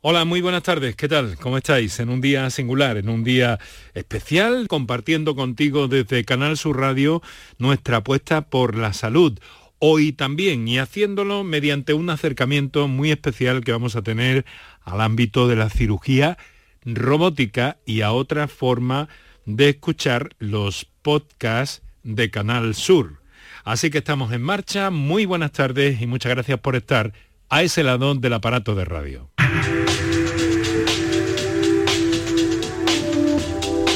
[0.00, 0.94] Hola, muy buenas tardes.
[0.94, 1.36] ¿Qué tal?
[1.38, 1.98] ¿Cómo estáis?
[1.98, 3.58] En un día singular, en un día
[3.92, 7.20] especial, compartiendo contigo desde Canal Sur Radio
[7.58, 9.36] nuestra apuesta por la salud.
[9.80, 14.44] Hoy también y haciéndolo mediante un acercamiento muy especial que vamos a tener
[14.82, 16.38] al ámbito de la cirugía
[16.84, 19.08] robótica y a otra forma
[19.46, 23.20] de escuchar los podcasts de Canal Sur.
[23.64, 24.90] Así que estamos en marcha.
[24.90, 27.12] Muy buenas tardes y muchas gracias por estar
[27.48, 29.30] a ese lado del aparato de radio.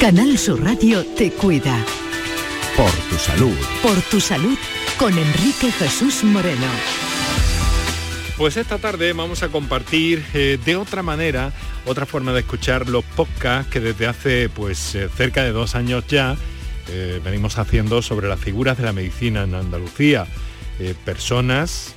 [0.00, 1.78] Canal Sur Radio te cuida.
[2.76, 3.56] Por tu salud.
[3.82, 4.58] Por tu salud
[4.98, 6.66] con Enrique Jesús Moreno.
[8.36, 11.52] Pues esta tarde vamos a compartir eh, de otra manera,
[11.86, 16.04] otra forma de escuchar los podcasts que desde hace pues eh, cerca de dos años
[16.08, 16.36] ya
[16.88, 20.26] eh, venimos haciendo sobre las figuras de la medicina en Andalucía.
[21.04, 21.94] Personas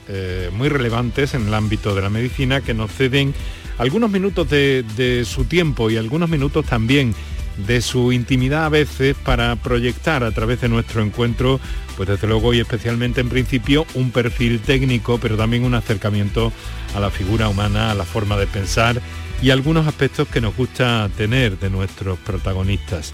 [0.54, 3.34] muy relevantes en el ámbito de la medicina que nos ceden
[3.78, 7.14] algunos minutos de su tiempo y algunos minutos también
[7.58, 11.60] de su intimidad a veces para proyectar a través de nuestro encuentro,
[11.96, 16.52] pues desde luego y especialmente en principio, un perfil técnico, pero también un acercamiento
[16.96, 19.02] a la figura humana, a la forma de pensar
[19.42, 23.14] y algunos aspectos que nos gusta tener de nuestros protagonistas.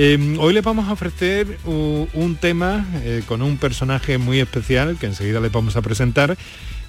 [0.00, 5.06] Em, hoy les vamos a ofrecer un tema eh, con un personaje muy especial que
[5.06, 6.38] enseguida les vamos a presentar,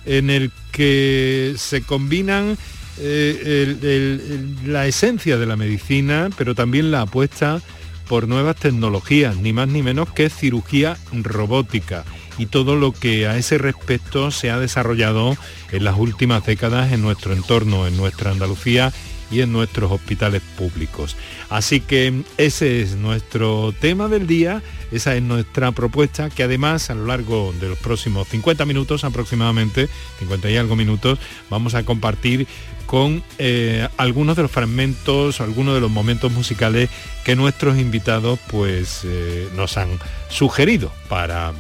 [0.06, 2.56] en el que se combinan
[3.00, 7.64] eh, la esencia de la medicina, pero también la apuesta
[8.08, 12.06] por nuevas tecnologías, ni más ni menos que cirugía robótica.
[12.38, 15.36] Y todo lo que a ese respecto se ha desarrollado
[15.72, 18.94] en las últimas décadas en nuestro entorno, en nuestra Andalucía
[19.32, 21.16] y en nuestros hospitales públicos.
[21.50, 26.96] Así que ese es nuestro tema del día, esa es nuestra propuesta que además a
[26.96, 31.20] lo largo de los próximos 50 minutos aproximadamente, 50 y algo minutos,
[31.50, 32.48] vamos a compartir
[32.90, 36.90] con eh, algunos de los fragmentos, algunos de los momentos musicales
[37.24, 39.90] que nuestros invitados pues eh, nos han
[40.30, 41.54] sugerido para,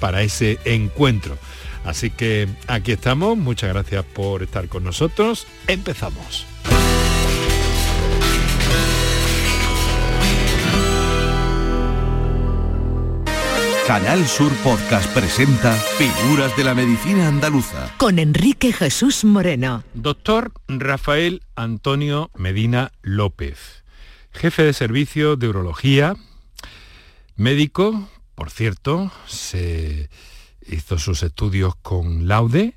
[0.00, 1.38] para ese encuentro.
[1.84, 6.46] Así que aquí estamos, muchas gracias por estar con nosotros, empezamos.
[13.86, 17.92] Canal Sur Podcast presenta Figuras de la Medicina Andaluza.
[17.98, 19.82] Con Enrique Jesús Moreno.
[19.92, 23.82] Doctor Rafael Antonio Medina López,
[24.30, 26.14] jefe de servicio de urología,
[27.34, 30.08] médico, por cierto, se
[30.64, 32.76] hizo sus estudios con Laude,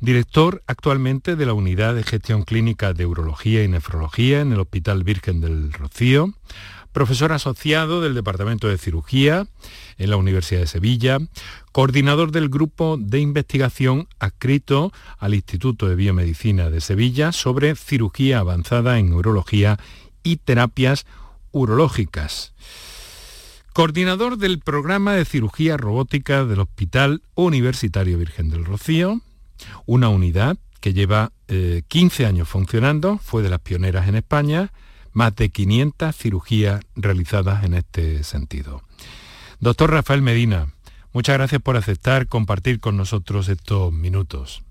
[0.00, 5.04] director actualmente de la Unidad de Gestión Clínica de Urología y Nefrología en el Hospital
[5.04, 6.32] Virgen del Rocío,
[6.98, 9.46] profesor asociado del Departamento de Cirugía
[9.98, 11.18] en la Universidad de Sevilla,
[11.70, 18.98] coordinador del grupo de investigación adscrito al Instituto de Biomedicina de Sevilla sobre cirugía avanzada
[18.98, 19.78] en urología
[20.24, 21.06] y terapias
[21.52, 22.52] urológicas.
[23.72, 29.20] Coordinador del programa de cirugía robótica del Hospital Universitario Virgen del Rocío,
[29.86, 34.72] una unidad que lleva 15 eh, años funcionando, fue de las pioneras en España,
[35.18, 38.82] más de 500 cirugías realizadas en este sentido.
[39.58, 40.68] Doctor Rafael Medina,
[41.12, 44.62] muchas gracias por aceptar compartir con nosotros estos minutos.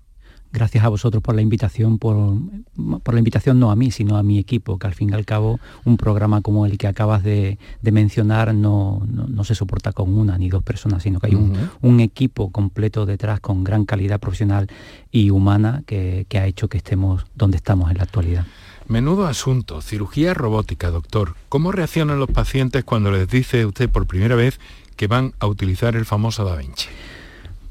[0.50, 4.38] Gracias a vosotros por la invitación, por, la invitación no a mí, sino a mi
[4.38, 8.54] equipo, que al fin y al cabo un programa como el que acabas de, mencionar
[8.54, 9.02] no,
[9.44, 13.64] se soporta con una ni dos personas, sino que hay un, equipo completo detrás con
[13.64, 14.68] gran calidad profesional
[15.10, 18.46] y humana que ha hecho que estemos donde estamos en la actualidad.
[18.88, 21.34] Menudo asunto, cirugía robótica, doctor.
[21.50, 24.58] ¿Cómo reaccionan los pacientes cuando les dice usted por primera vez
[24.96, 26.88] que van a utilizar el famoso Da Vinci?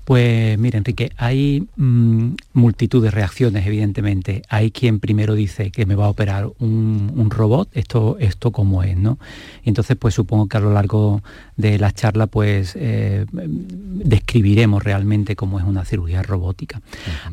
[0.08, 4.42] Pues mire, Enrique, hay mm, multitud de reacciones, evidentemente.
[4.48, 8.96] Hay quien primero dice que me va a operar un, robot, esto, esto como es,
[8.96, 9.20] ¿no?
[9.66, 11.22] Y entonces, pues supongo que a lo largo
[11.58, 16.80] de la charla, pues eh, describiremos realmente cómo es una cirugía robótica.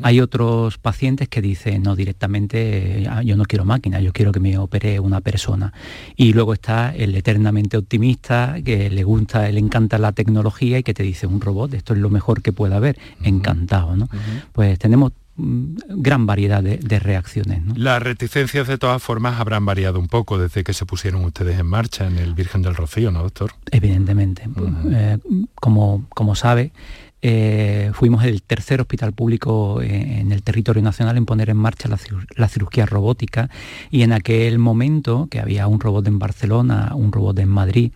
[0.02, 4.41] Hay otros pacientes que dicen, no, directamente, ah, yo no quiero máquina, yo quiero que
[4.41, 5.72] me opere una persona.
[6.16, 10.92] Y luego está el eternamente optimista, que le gusta, le encanta la tecnología y que
[10.92, 14.09] te dice, un robot, esto es lo mejor que puede pueda haber, encantado, ¿no?
[14.53, 17.61] Pues tenemos mm, gran variedad de, reacciones.
[17.77, 21.66] Las reticencias de todas formas habrán variado un poco desde que se pusieron ustedes en
[21.66, 23.53] marcha en el Virgen del Rocío, ¿no, doctor?
[23.71, 24.49] Evidentemente.
[24.93, 25.19] Eh,
[25.57, 26.72] como, como sabe,
[27.21, 31.91] eh, fuimos el tercer hospital público eh, en el territorio nacional en poner en marcha
[31.91, 33.51] la, cirugía robótica
[33.91, 37.93] y en aquel momento, que había un robot en Barcelona, un robot en Madrid,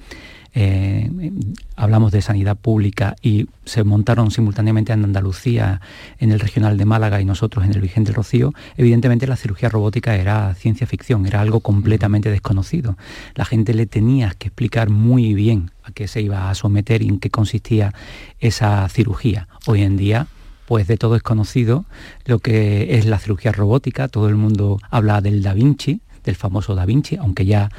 [0.55, 1.11] eh,
[1.77, 5.81] hablamos de sanidad pública y se montaron simultáneamente en Andalucía,
[6.19, 10.17] en el regional de Málaga y nosotros en el Vigente Rocío, evidentemente la cirugía robótica
[10.17, 12.97] era ciencia ficción, era algo completamente desconocido.
[13.35, 17.09] La gente le tenía que explicar muy bien a qué se iba a someter y
[17.09, 17.95] en qué consistía
[18.41, 19.49] esa cirugía.
[19.67, 20.27] Hoy en día
[20.69, 21.87] pues de todo es conocido
[22.27, 26.75] lo que es la cirugía robótica, todo el mundo habla del Da Vinci, del famoso
[26.75, 27.71] Da Vinci, aunque ya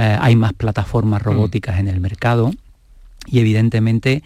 [0.00, 1.24] eh, hay más plataformas mm.
[1.24, 2.52] robóticas en el mercado
[3.26, 4.22] y evidentemente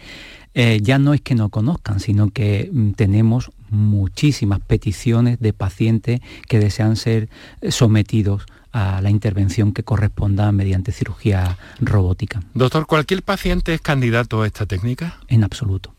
[0.53, 6.21] eh, ya no es que no conozcan, sino que mm, tenemos muchísimas peticiones de pacientes
[6.47, 7.27] que desean ser
[7.67, 12.41] sometidos a la intervención que corresponda mediante cirugía robótica.
[12.53, 15.17] Doctor, ¿cualquier paciente es candidato a esta técnica?
[15.27, 15.93] En absoluto.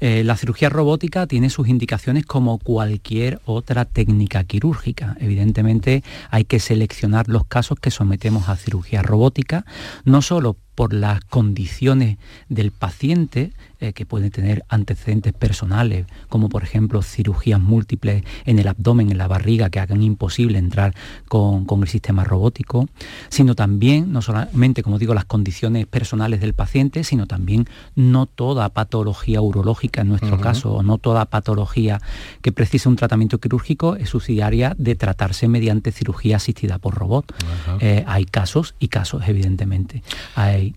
[0.00, 5.16] Eh, la cirugía robótica tiene sus indicaciones como cualquier otra técnica quirúrgica.
[5.20, 9.64] Evidentemente hay que seleccionar los casos que sometemos a cirugía robótica,
[10.04, 12.18] no solo por las condiciones
[12.48, 18.68] del paciente, eh, que puede tener antecedentes personales, como por ejemplo cirugías múltiples en el
[18.68, 20.94] abdomen, en la barriga, que hagan imposible entrar
[21.28, 22.88] con, el sistema robótico,
[23.28, 28.68] sino también, no solamente, como digo, las condiciones personales del paciente, sino también no toda
[28.68, 32.00] patología urológica en nuestro caso, o no toda patología
[32.42, 37.34] que precise un tratamiento quirúrgico es subsidiaria de tratarse mediante cirugía asistida por robot.
[37.80, 40.02] Eh, hay casos y casos, evidentemente.
[40.34, 40.69] Hay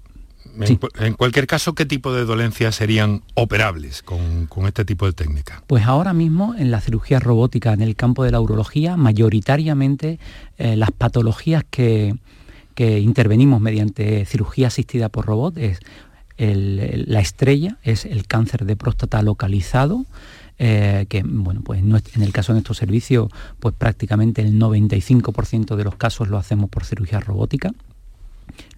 [0.59, 5.63] en, cualquier caso, ¿qué tipo de dolencias serían operables con, este tipo de técnica?
[5.67, 10.19] Pues ahora mismo en la cirugía robótica, en el campo de la urología, mayoritariamente
[10.57, 12.15] eh, las patologías que,
[12.75, 15.79] intervenimos mediante cirugía asistida por robot es
[16.37, 20.05] la estrella, es el cáncer de próstata localizado,
[20.57, 23.29] eh, que bueno, pues en el caso de nuestro servicio,
[23.59, 27.71] pues prácticamente el 95% de los casos lo hacemos por cirugía robótica.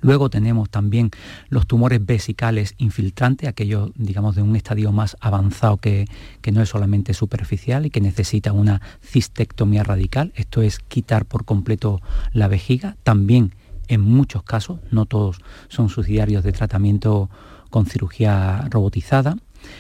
[0.02, 1.12] Luego tenemos también
[1.50, 6.08] los tumores vesicales infiltrantes, aquellos, digamos, de un estadio más avanzado que,
[6.52, 10.32] no es solamente superficial y que necesita una cistectomía radical.
[10.36, 12.02] Esto es quitar por completo
[12.34, 12.98] la vejiga.
[13.04, 13.54] También,
[13.88, 17.30] en muchos casos, no todos son subsidiarios de tratamiento
[17.70, 19.38] con cirugía robotizada.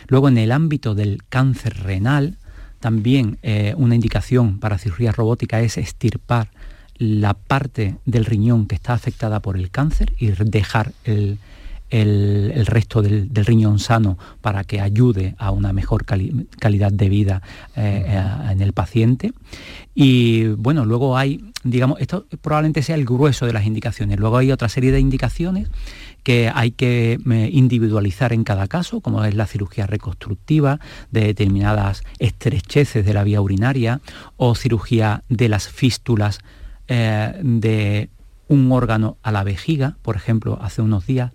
[0.07, 2.39] Luego, en el ámbito del cáncer renal,
[2.79, 6.51] también eh, una indicación para cirugía robótica es estirpar
[6.97, 11.37] la parte del riñón que está afectada por el cáncer y dejar el,
[12.65, 17.41] resto del, riñón sano para que ayude a una mejor calidad de vida
[17.75, 19.33] eh, eh, en el paciente.
[19.93, 24.19] Y bueno, luego hay, digamos, esto probablemente sea el grueso de las indicaciones.
[24.19, 25.69] Luego hay otra serie de indicaciones
[26.25, 30.79] que hay que eh, individualizar en cada caso, como es la cirugía reconstructiva
[31.11, 34.01] de determinadas estrecheces de la vía urinaria
[34.35, 36.39] o cirugía de las fístulas
[36.87, 38.09] eh, de
[38.47, 41.31] un órgano a la vejiga, por ejemplo, hace unos días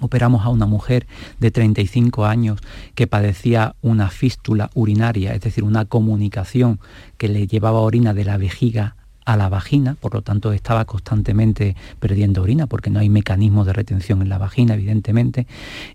[0.00, 1.06] operamos a una mujer
[1.40, 2.60] de 35 años
[2.94, 6.80] que padecía una fístula urinaria, es decir, una comunicación
[7.16, 8.96] que le llevaba orina de la vejiga
[9.26, 13.72] a la vagina, por lo tanto estaba constantemente perdiendo orina porque no hay mecanismo de
[13.72, 15.46] retención en la vagina, evidentemente,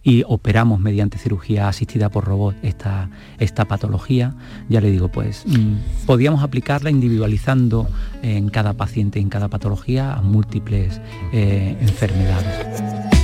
[0.03, 4.35] y operamos mediante cirugía asistida por robot esta, esta patología.
[4.69, 7.87] Ya le digo, pues mm, podíamos aplicarla individualizando
[8.21, 10.99] en cada paciente, en cada patología, a múltiples
[11.31, 13.20] eh, enfermedades.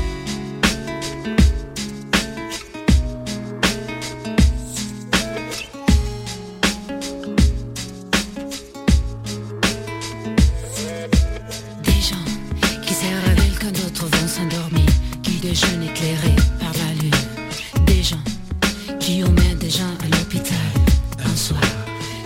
[19.08, 20.68] qui emmène des gens à l'hôpital
[21.24, 21.62] un soir.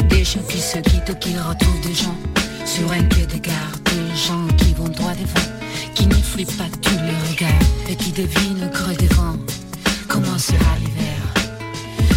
[0.09, 2.17] Des gens qui se quittent, qui retrouvent des gens
[2.65, 3.75] sur un quai de gare.
[3.85, 5.49] Des gens qui vont droit devant,
[5.93, 9.37] qui ne flippent pas tous les regards et qui devinent au creux des vents
[10.07, 11.21] comment sera l'hiver?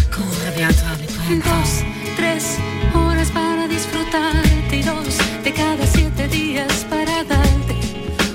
[0.09, 1.73] Quand reviendra le printemps?
[2.17, 2.57] tres
[2.95, 7.75] horas para disfrutarte y dos de cada siete días para darte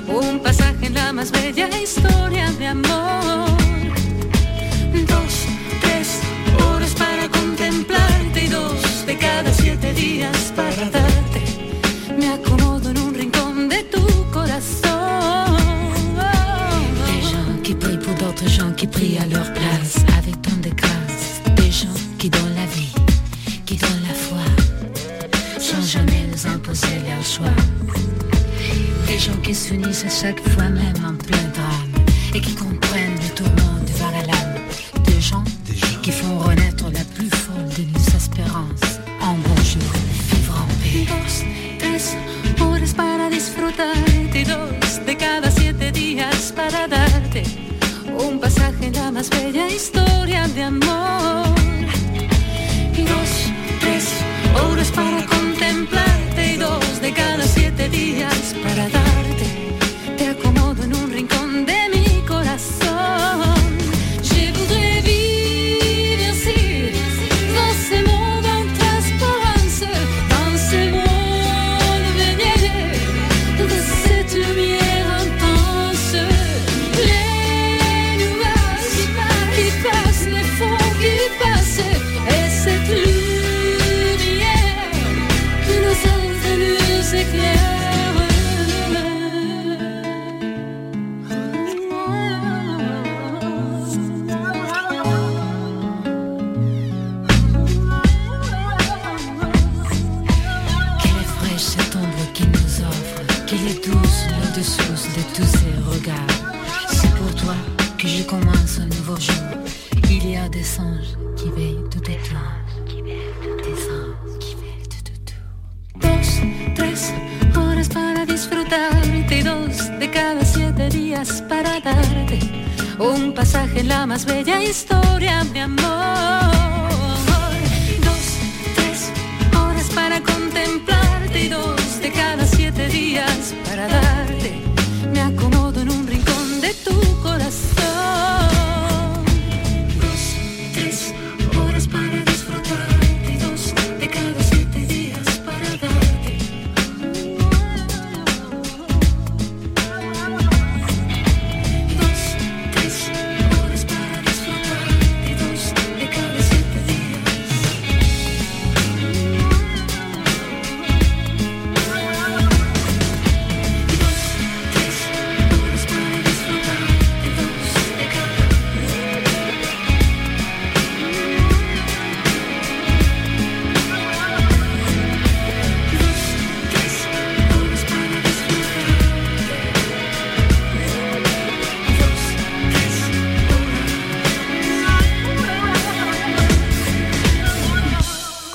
[0.06, 2.99] un pasaje en la más bella historia de amor.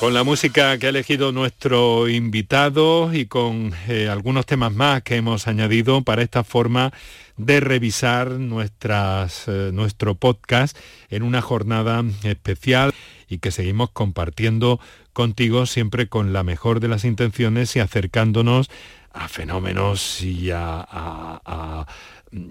[0.06, 5.16] Con la música que ha elegido nuestro invitado y con eh, algunos temas más que
[5.16, 6.92] hemos añadido para esta forma
[7.36, 10.78] de revisar nuestras, eh, nuestro podcast
[11.10, 12.94] en una jornada especial
[13.28, 14.78] y que seguimos compartiendo
[15.12, 18.70] contigo siempre con la mejor de las intenciones y acercándonos
[19.12, 21.84] a fenómenos y a,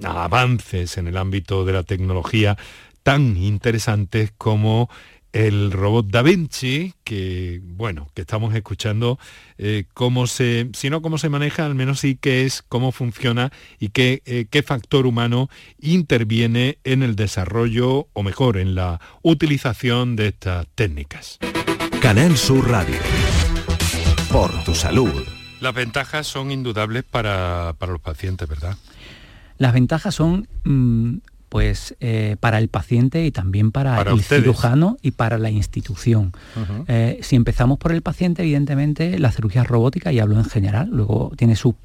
[0.04, 2.58] avances en el ámbito de la tecnología
[3.02, 4.90] tan interesantes como
[5.36, 9.20] el robot Da Vinci, que bueno, que estamos escuchando
[9.58, 13.52] eh, cómo se, si no cómo se maneja, al menos sí qué es, cómo funciona
[13.78, 20.16] y qué, eh, qué factor humano interviene en el desarrollo, o mejor, en la utilización
[20.16, 21.38] de estas técnicas.
[22.02, 23.00] Canal Sur Radio.
[24.32, 25.22] Por tu salud.
[25.60, 28.78] Las ventajas son indudables para, para los pacientes, ¿verdad?
[29.58, 31.18] Las ventajas son mm,
[31.50, 34.44] pues eh, para el paciente y también para, Para el ustedes.
[34.44, 36.32] cirujano y para la institución.
[36.88, 41.32] Eh, si empezamos por el paciente, evidentemente la cirugía robótica, y hablo en general, luego
[41.38, 41.76] tiene sus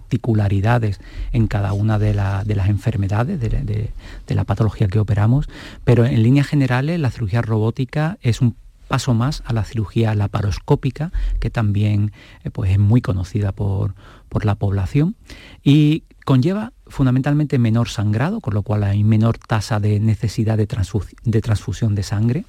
[0.00, 1.00] particularidades
[1.32, 3.90] en cada una de, la- de las enfermedades de, de-
[4.26, 5.48] de la patología que operamos,
[5.84, 8.56] pero en líneas generales la cirugía robótica es un
[8.88, 11.10] paso más a la cirugía laparoscópica,
[11.40, 12.12] que también
[12.44, 13.94] eh, pues, es muy conocida por,
[14.28, 15.16] por la población,
[15.64, 21.14] y conlleva fundamentalmente menor sangrado, con lo cual hay menor tasa de necesidad de, transfu-
[21.24, 22.44] de transfusión de sangre.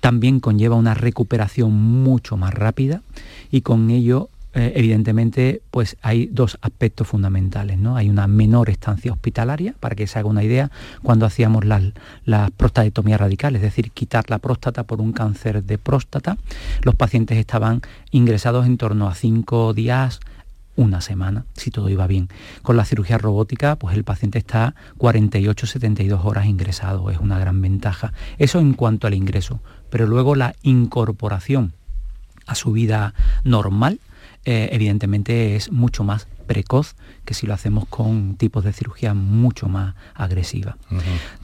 [0.00, 3.02] También conlleva una recuperación mucho más rápida
[3.50, 7.76] y con ello eh, evidentemente pues hay dos aspectos fundamentales.
[7.78, 7.96] ¿no?
[7.96, 10.70] Hay una menor estancia hospitalaria, para que se haga una idea,
[11.02, 11.82] cuando hacíamos las,
[12.24, 16.36] las prostaectomías radicales, es decir, quitar la próstata por un cáncer de próstata,
[16.82, 20.20] los pacientes estaban ingresados en torno a cinco días,
[20.76, 22.28] una semana, si todo iba bien.
[22.62, 28.12] Con la cirugía robótica, pues el paciente está 48-72 horas ingresado, es una gran ventaja.
[28.38, 31.74] Eso en cuanto al ingreso, pero luego la incorporación
[32.46, 33.14] a su vida
[33.44, 34.00] normal,
[34.44, 39.68] eh, evidentemente es mucho más precoz que si lo hacemos con tipos de cirugía mucho
[39.68, 40.76] más agresiva.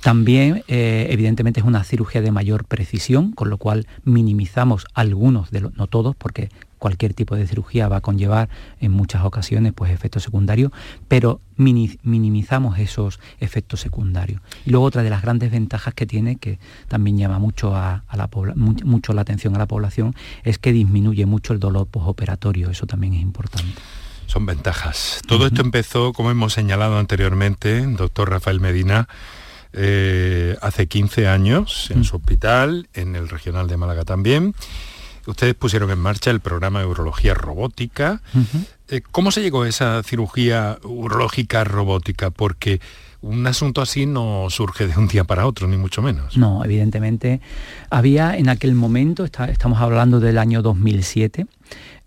[0.02, 5.62] También, eh, evidentemente, es una cirugía de mayor precisión, con lo cual minimizamos algunos, de
[5.62, 8.48] los, no todos, porque cualquier tipo de cirugía va a conllevar
[8.80, 10.72] en muchas ocasiones pues, efectos secundarios,
[11.06, 14.40] pero mini- minimizamos esos efectos secundarios.
[14.66, 16.58] Y luego otra de las grandes ventajas que tiene, que
[16.88, 21.24] también llama mucho, a, a la, mucho la atención a la población, es que disminuye
[21.26, 23.74] mucho el dolor postoperatorio, eso también es importante.
[24.26, 25.20] Son ventajas.
[25.28, 29.08] Todo esto empezó, como hemos señalado anteriormente, doctor Rafael Medina,
[29.72, 34.54] eh, hace 15 años en su hospital, en el regional de Málaga también.
[35.30, 38.20] Ustedes pusieron en marcha el programa de urología robótica.
[38.88, 42.30] Eh, ¿Cómo se llegó a esa cirugía urológica robótica?
[42.30, 42.80] Porque
[43.22, 46.36] un asunto así no surge de un día para otro, ni mucho menos.
[46.36, 47.40] No, evidentemente.
[47.90, 51.46] Había en aquel momento, estamos hablando del año 2007,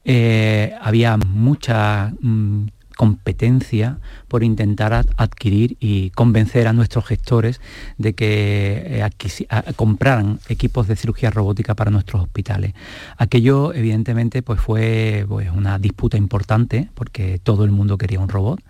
[0.05, 3.97] eh, había mucha mm, competencia
[4.27, 7.61] por intentar adquirir y convencer a nuestros gestores
[7.97, 12.73] de que eh, compraran equipos de cirugía robótica para nuestros hospitales.
[13.17, 18.61] Aquello evidentemente pues fue pues, una disputa importante porque todo el mundo quería un robot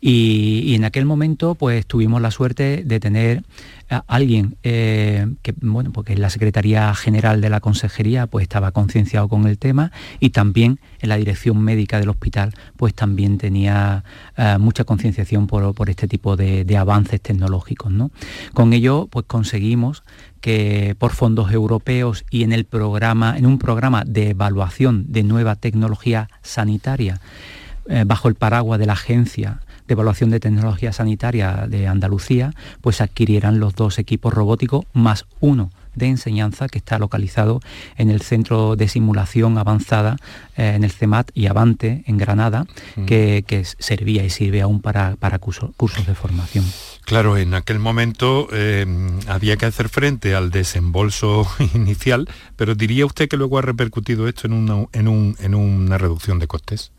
[0.00, 3.42] y, en aquel momento pues tuvimos la suerte de tener
[3.90, 9.28] a alguien eh, que, bueno, porque la Secretaría General de la Consejería pues estaba concienciado
[9.28, 14.04] con el tema y también en la dirección médica del hospital pues también tenía
[14.36, 17.90] eh, mucha concienciación por, este tipo de, avances tecnológicos.
[17.90, 18.10] ¿no?
[18.54, 20.04] Con ello pues conseguimos
[20.40, 25.56] que por fondos europeos y en el programa, en un programa de evaluación de nueva
[25.56, 27.20] tecnología sanitaria,
[27.88, 33.00] eh, bajo el paraguas de la agencia de Evaluación de Tecnología Sanitaria de Andalucía, pues
[33.00, 37.60] adquirieran los dos equipos robóticos más uno de enseñanza que está localizado
[37.96, 40.16] en el Centro de Simulación Avanzada,
[40.56, 42.66] eh, en el CEMAT y Avante, en Granada,
[42.96, 43.04] mm.
[43.06, 45.70] que, servía y sirve aún para, para cursos
[46.06, 46.64] de formación.
[47.04, 48.86] Claro, en aquel momento eh,
[49.26, 54.46] había que hacer frente al desembolso inicial, pero diría usted que luego ha repercutido esto
[54.46, 55.08] en una, en
[55.40, 56.92] en una reducción de costes.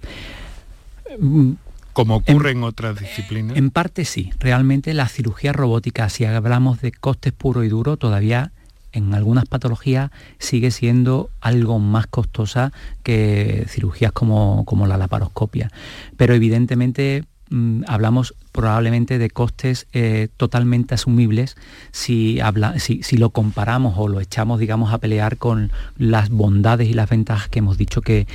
[1.19, 1.53] Mm,
[1.99, 3.57] como ocurre en, otras disciplinas?
[3.57, 4.31] En parte sí.
[4.39, 8.53] Realmente la cirugía robótica, si hablamos de costes puro y duro, todavía
[8.93, 12.71] en algunas patologías sigue siendo algo más costosa
[13.03, 15.71] que cirugías como, como la laparoscopia.
[16.15, 21.57] Pero evidentemente Mm, hablamos probablemente de costes eh, totalmente asumibles
[21.91, 22.39] si,
[22.77, 27.49] si, lo comparamos o lo echamos, digamos, a pelear con las bondades y las ventajas
[27.49, 28.27] que hemos dicho que,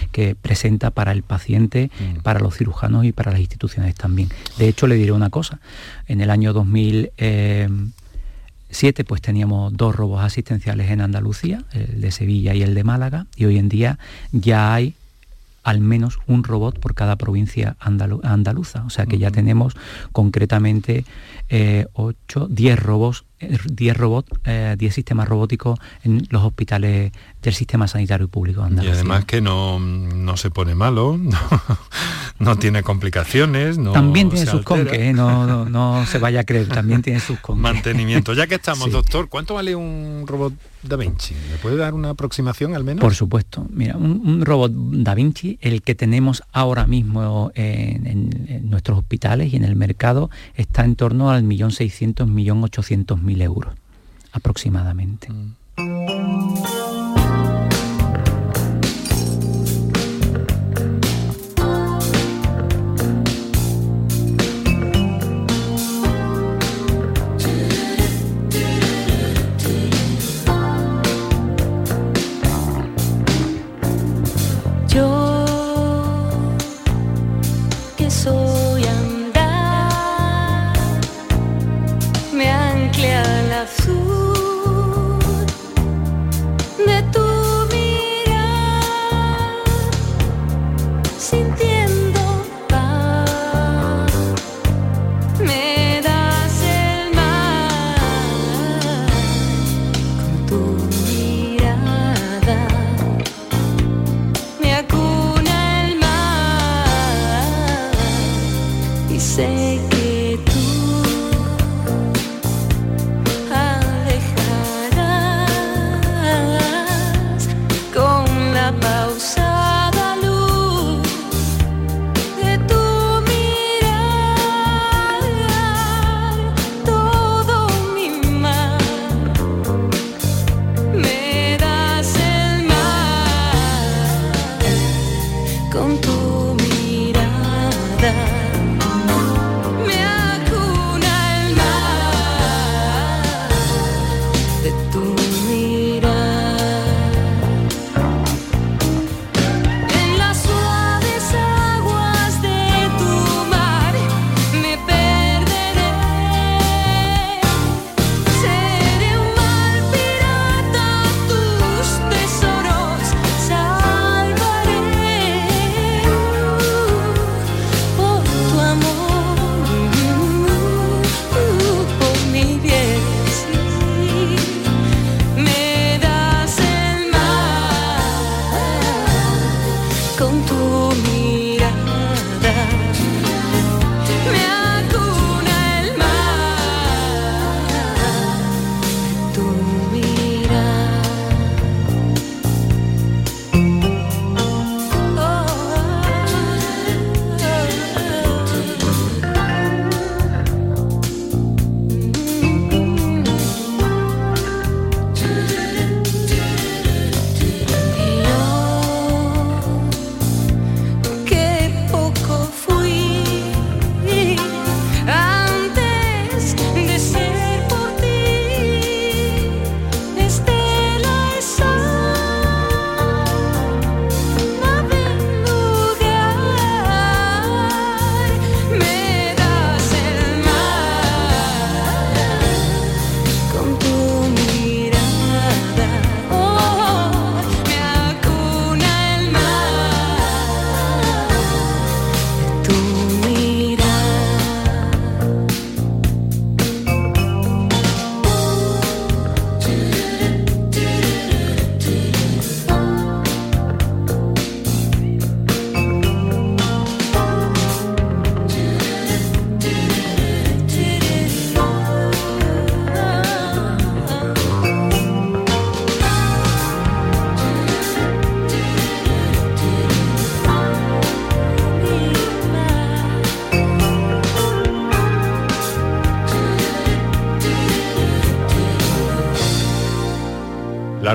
[0.43, 2.23] presenta para el paciente, mm.
[2.23, 4.31] para los cirujanos y para las instituciones también.
[4.59, 5.61] De hecho, le diré una cosa.
[6.09, 12.63] En el año 2007 pues teníamos dos robos asistenciales en Andalucía, el de Sevilla y
[12.63, 14.01] el de Málaga, y hoy en día
[14.33, 14.97] ya hay
[15.65, 18.85] al menos un robot por cada provincia andaluza.
[18.85, 19.75] O sea que ya tenemos
[20.13, 21.05] concretamente
[21.95, 23.25] 8, 10 robots
[23.65, 27.13] 10 robots, 10 sistemas robóticos en los hospitales
[27.45, 29.79] del sistema sanitario público Y además que no,
[30.37, 31.19] se pone malo,
[32.39, 33.77] no, tiene complicaciones.
[33.93, 35.13] también tiene sus conques, ¿eh?
[35.13, 37.63] no, no, se vaya a creer, también tiene sus conques.
[37.63, 38.33] Mantenimiento.
[38.33, 41.35] Ya que estamos, doctor, ¿cuánto vale un robot Da Vinci?
[41.51, 43.01] ¿Me puede dar una aproximación al menos?
[43.01, 43.67] Por supuesto.
[43.71, 49.65] Mira, un, robot Da Vinci, el que tenemos ahora mismo en, nuestros hospitales y en
[49.65, 53.75] el mercado, está en torno al millón seiscientos, millón ochocientos mil euros
[54.33, 55.29] aproximadamente.
[55.31, 56.14] Mm.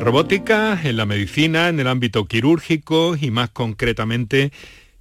[0.09, 4.51] Robótica, en la medicina, en el ámbito quirúrgico y más concretamente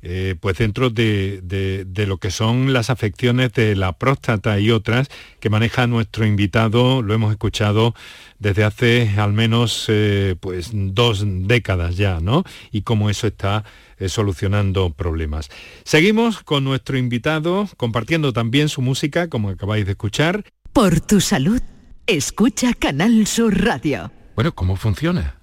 [0.03, 5.09] eh, pues dentro de, lo que son las afecciones de la próstata y otras
[5.41, 7.95] que maneja nuestro invitado, lo hemos escuchado
[8.39, 12.45] desde hace al menos eh, pues dos décadas ya, ¿no?
[12.71, 13.65] Y cómo eso está
[13.97, 15.49] eh, solucionando problemas.
[15.85, 20.45] Seguimos con nuestro invitado, compartiendo también su música, como acabáis de escuchar.
[20.75, 21.63] Por tu salud,
[22.07, 24.13] escucha Canal Sur Radio.
[24.39, 25.35] Bueno, ¿cómo funciona?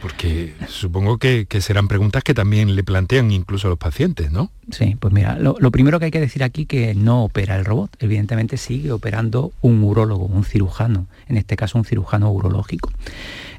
[0.00, 4.52] Porque supongo que, serán preguntas que también le plantean incluso a los pacientes, ¿no?
[4.70, 7.96] Sí, pues mira, lo, primero que hay que decir aquí que no opera el robot.
[7.98, 12.92] Evidentemente sigue operando un urólogo, un cirujano, en este caso un cirujano urológico.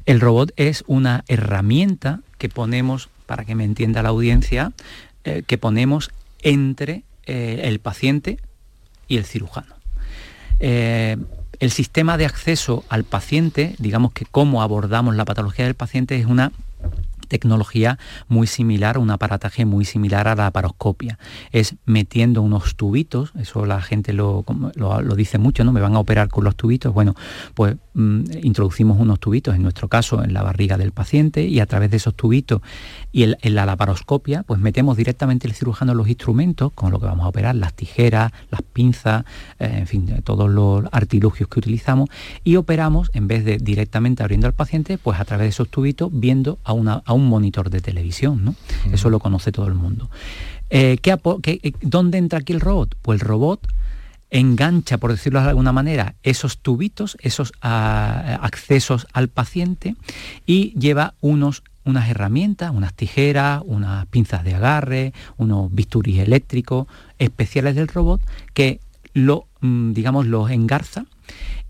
[0.06, 4.72] El robot es una herramienta que ponemos, para que me entienda la audiencia,
[5.24, 8.38] eh, que ponemos entre eh, el paciente
[9.06, 9.74] y el cirujano.
[10.60, 11.18] Eh,
[11.60, 16.26] el sistema de acceso al paciente, digamos que cómo abordamos la patología del paciente es
[16.26, 16.52] una
[17.28, 21.18] tecnología muy similar, un aparataje muy similar a la paroscopia.
[21.52, 24.44] Es metiendo unos tubitos, eso la gente lo,
[24.74, 25.72] lo, dice mucho, ¿no?
[25.72, 26.92] Me van a operar con los tubitos.
[26.92, 27.14] Bueno,
[27.54, 31.66] pues mm, introducimos unos tubitos, en nuestro caso, en la barriga del paciente y a
[31.66, 32.62] través de esos tubitos
[33.12, 37.24] y en la laparoscopia, pues metemos directamente el cirujano los instrumentos con lo que vamos
[37.26, 39.24] a operar, las tijeras, las pinzas,
[39.58, 42.08] eh, en fin, todos los artilugios que utilizamos
[42.44, 46.10] y operamos, en vez de directamente abriendo al paciente, pues a través de esos tubitos
[46.12, 48.54] viendo a, una, a un monitor de televisión, ¿no?
[48.92, 50.10] Eso lo conoce todo el mundo.
[50.70, 52.94] Eh, eh, ¿Dónde entra aquí el robot?
[53.02, 53.66] Pues el robot
[54.30, 59.96] engancha, por decirlo de alguna manera, esos tubitos, esos ah, accesos al paciente
[60.46, 66.86] y lleva unos unas herramientas, unas tijeras, unas pinzas de agarre, unos bisturís eléctricos
[67.18, 68.20] especiales del robot
[68.52, 68.80] que
[69.14, 71.06] lo, mm, digamos, los engarza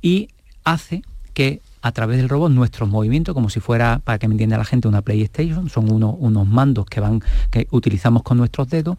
[0.02, 0.28] y
[0.64, 1.02] hace
[1.34, 4.64] que a través del robot nuestros movimientos, como si fuera, para que me entienda la
[4.64, 8.98] gente, una PlayStation, son unos mandos que, van, que utilizamos con nuestros dedos,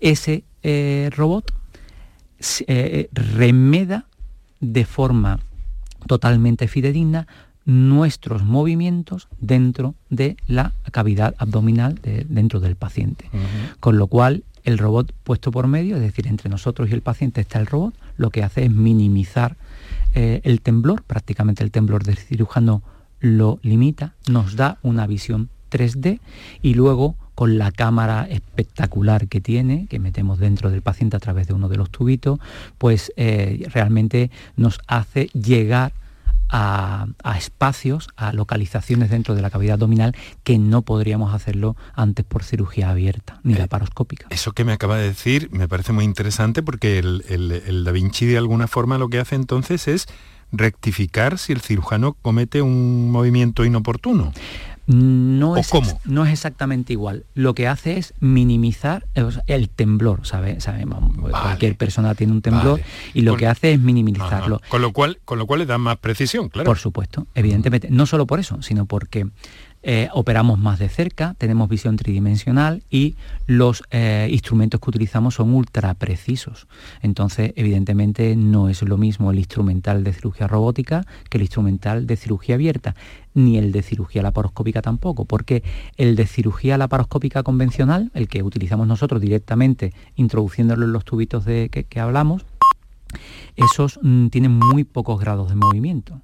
[0.00, 1.50] ese eh, robot
[2.66, 4.06] eh, remeda
[4.60, 5.40] de forma
[6.06, 7.26] totalmente fidedigna
[7.64, 13.28] nuestros movimientos dentro de la cavidad abdominal dentro del paciente.
[13.78, 17.40] Con lo cual, el robot puesto por medio, es decir, entre nosotros y el paciente
[17.42, 19.56] está el robot, lo que hace es minimizar
[20.14, 22.82] eh, el temblor, prácticamente el temblor del cirujano
[23.20, 26.20] lo limita, nos da una visión 3D
[26.62, 31.46] y luego con la cámara espectacular que tiene, que metemos dentro del paciente a través
[31.46, 32.40] de uno de los tubitos,
[32.78, 35.92] pues eh, realmente nos hace llegar
[36.48, 42.42] a, espacios, a localizaciones dentro de la cavidad abdominal que no podríamos hacerlo antes por
[42.42, 44.26] cirugía abierta ni eh, laparoscópica.
[44.30, 48.26] Eso que me acaba de decir me parece muy interesante porque el, el Da Vinci
[48.26, 50.08] de alguna forma lo que hace entonces es
[50.50, 54.32] rectificar si el cirujano comete un movimiento inoportuno.
[54.88, 55.70] No es,
[56.06, 57.26] no es exactamente igual.
[57.34, 59.06] Lo que hace es minimizar
[59.46, 60.62] el temblor, ¿sabe?
[60.62, 62.80] Sabemos, cualquier persona tiene un temblor
[63.12, 64.62] y lo que hace es minimizarlo.
[64.70, 66.66] Con lo cual, con lo cual le da más precisión, claro.
[66.66, 67.88] Por supuesto, evidentemente.
[67.90, 69.28] No solo por eso, sino porque
[69.82, 73.14] eh, operamos más de cerca, tenemos visión tridimensional y
[73.46, 76.66] los eh, instrumentos que utilizamos son ultra precisos.
[77.00, 82.16] Entonces, evidentemente, no es lo mismo el instrumental de cirugía robótica que el instrumental de
[82.16, 82.96] cirugía abierta,
[83.34, 85.62] ni el de cirugía laparoscópica tampoco, porque
[85.96, 91.68] el de cirugía laparoscópica convencional, el que utilizamos nosotros directamente introduciéndolo en los tubitos de
[91.68, 92.44] que, hablamos,
[93.56, 96.20] esos mm, tienen muy pocos grados de movimiento.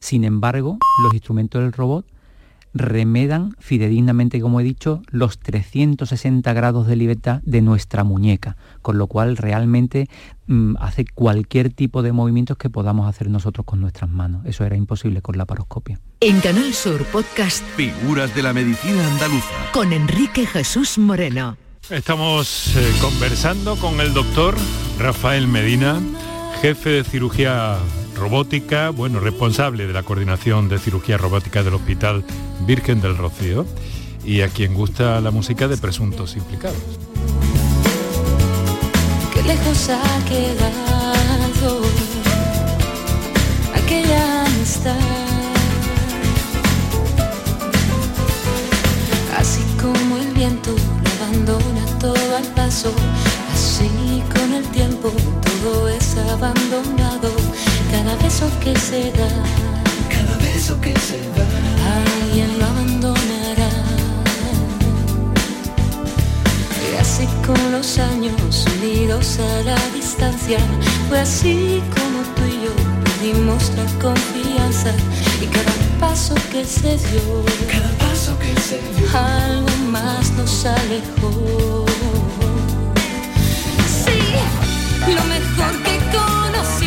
[0.00, 2.04] Sin embargo, los instrumentos del robot
[2.74, 9.06] remedan fidedignamente, como he dicho, los 360 grados de libertad de nuestra muñeca, con lo
[9.06, 10.08] cual realmente
[10.46, 14.44] mm, hace cualquier tipo de movimientos que podamos hacer nosotros con nuestras manos.
[14.46, 16.00] Eso era imposible con la paroscopia.
[16.20, 21.56] En Canal Sur Podcast Figuras de la Medicina Andaluza con Enrique Jesús Moreno.
[21.90, 24.54] Estamos eh, conversando con el doctor
[24.98, 26.00] Rafael Medina,
[26.60, 27.78] jefe de cirugía
[28.18, 32.24] robótica, bueno, responsable de la coordinación de cirugía robótica del Hospital
[32.66, 33.64] Virgen del Rocío
[34.24, 36.76] y a quien gusta la música de presuntos implicados.
[39.32, 41.82] Qué lejos ha quedado
[43.74, 44.96] aquella amistad.
[49.38, 52.92] Así como el viento lo abandona todo al paso,
[53.54, 55.12] así con el tiempo
[55.62, 57.47] todo es abandonado
[57.90, 59.28] cada beso que se da,
[60.08, 61.46] cada beso que se da,
[61.96, 63.70] alguien lo abandonará.
[66.84, 70.58] Y así con los años unidos a la distancia,
[71.08, 72.74] fue así como tú y yo
[73.04, 74.92] perdimos la confianza.
[75.40, 81.84] Y cada paso que se dio, cada paso que se dio, algo más nos alejó.
[84.04, 85.98] Sí, lo mejor que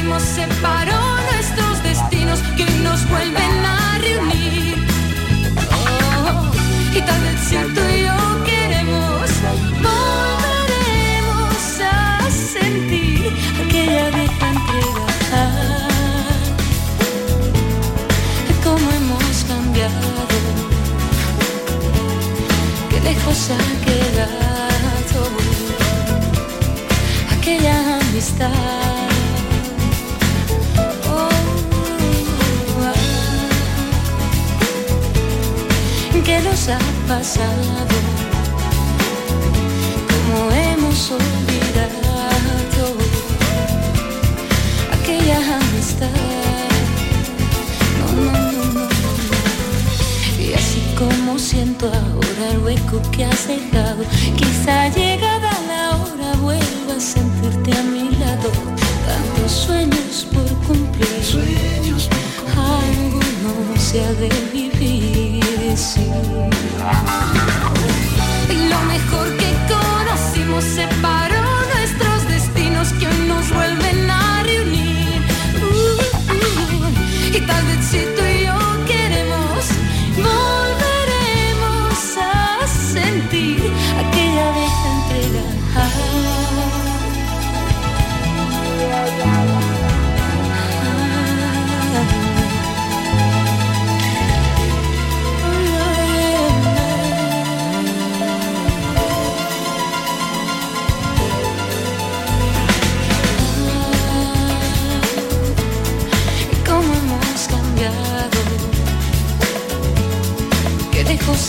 [0.01, 0.99] conocimos separó
[1.31, 4.77] nuestros destinos que nos vuelven a reunir.
[5.71, 6.51] Oh,
[6.95, 9.29] y tal vez si tú y yo queremos,
[9.87, 13.31] volveremos a sentir
[13.65, 15.07] aquella vieja entrega.
[18.63, 20.27] Cómo hemos cambiado,
[22.89, 25.21] qué lejos ha quedado
[27.31, 29.00] aquella amistad.
[36.41, 36.43] Ah.
[36.43, 37.63] ¿Qué nos ha pasado?
[40.09, 42.01] ¿Cómo hemos olvidado
[44.91, 46.07] aquella amistad?
[47.99, 48.87] No, no, no, no, no.
[50.39, 54.03] Y así como siento ahora el hueco que has dejado,
[54.35, 58.49] quizá llegada la hora vuelva a sentirte a mi lado.
[59.05, 62.09] Tantos sueños por cumplir, sueños
[62.55, 64.71] alguno se ha de vivir,
[68.69, 71.30] lo mejor que conocimos nuestros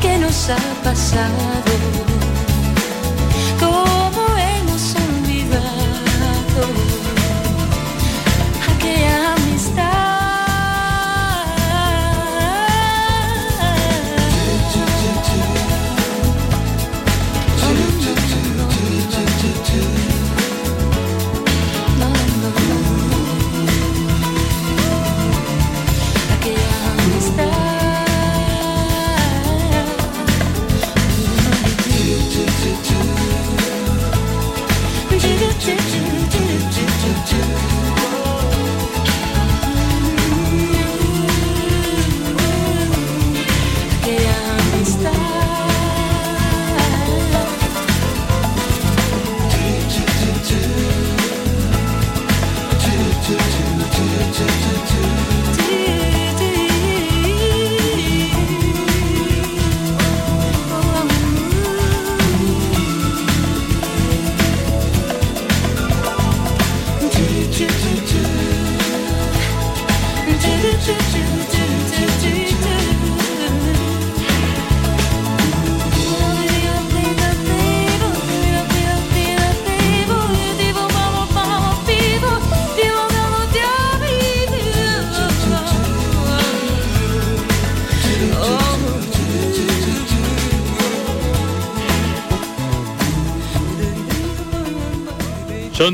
[0.01, 1.64] ¿Qué nos ha pasado?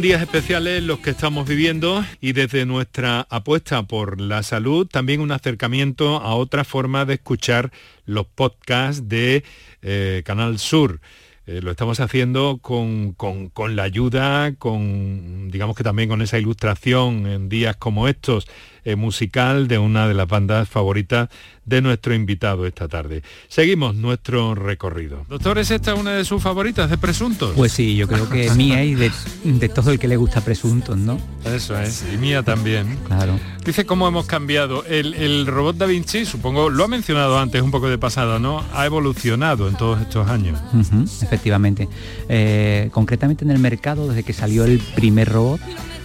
[0.02, 5.32] Días especiales los que estamos viviendo y desde nuestra apuesta por la salud también un
[5.32, 7.72] acercamiento a otra forma de escuchar
[8.08, 9.44] los podcasts de
[9.84, 11.02] eh, Canal Sur.
[11.46, 16.40] Eh, lo estamos haciendo con, con, con, la ayuda, con digamos que también con esa
[16.40, 18.48] ilustración en días como estos,
[18.84, 21.30] eh, musical de una de las bandas favoritas
[21.66, 23.22] de nuestro invitado esta tarde.
[23.48, 25.26] Seguimos nuestro recorrido.
[25.30, 27.54] Doctor, ¿es esta una de sus favoritas de Presuntos?
[27.56, 29.12] Pues sí, yo creo que mía y de,
[29.44, 31.20] de todo el que le gusta Presuntos, ¿no?
[31.46, 32.98] Eso es, y mía también.
[33.08, 33.40] Claro.
[33.64, 34.84] Dice cómo hemos cambiado.
[34.86, 38.66] El, el, robot Da Vinci, supongo, lo ha mencionado antes un poco de pasado, ¿no?
[38.74, 40.60] Ha evolucionado en todos estos años.
[40.74, 41.88] Uh -huh, efectivamente.
[42.28, 45.62] Eh, concretamente en el mercado, desde que salió el primer robot,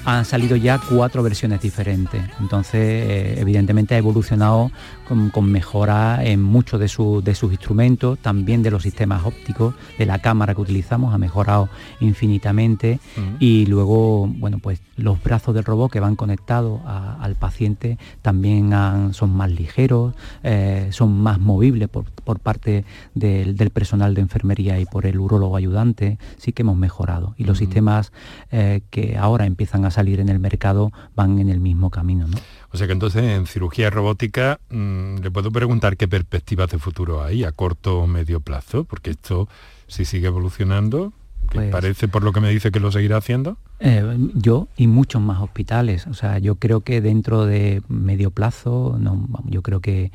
[0.07, 2.23] han salido ya cuatro versiones diferentes.
[2.41, 4.71] Entonces, eh, evidentemente ha evolucionado
[5.07, 6.87] con, mejora en muchos de,
[7.23, 11.69] de, sus instrumentos, también de los sistemas ópticos, de la cámara que utilizamos, ha mejorado
[12.01, 13.01] infinitamente.
[13.41, 18.73] Y luego, bueno, pues los brazos del robot que van conectados al paciente también
[19.13, 22.05] son más ligeros, eh, son más movibles por,
[22.41, 27.35] parte del, personal de enfermería y por el urólogo ayudante, sí que hemos mejorado.
[27.37, 28.13] Y los sistemas
[28.51, 32.27] eh, que ahora empiezan a salir en el mercado van en el mismo camino.
[32.71, 37.25] O sea que entonces en cirugía robótica mm, le puedo preguntar qué perspectivas de futuro
[37.25, 39.49] hay a corto o medio plazo, porque esto
[39.87, 41.15] si sigue evolucionando,
[41.51, 43.57] pues parece por lo que me dice que lo seguirá haciendo.
[43.79, 46.07] Eh, yo y muchos más hospitales.
[46.07, 50.13] O sea, yo creo que dentro de medio plazo, no, yo creo que,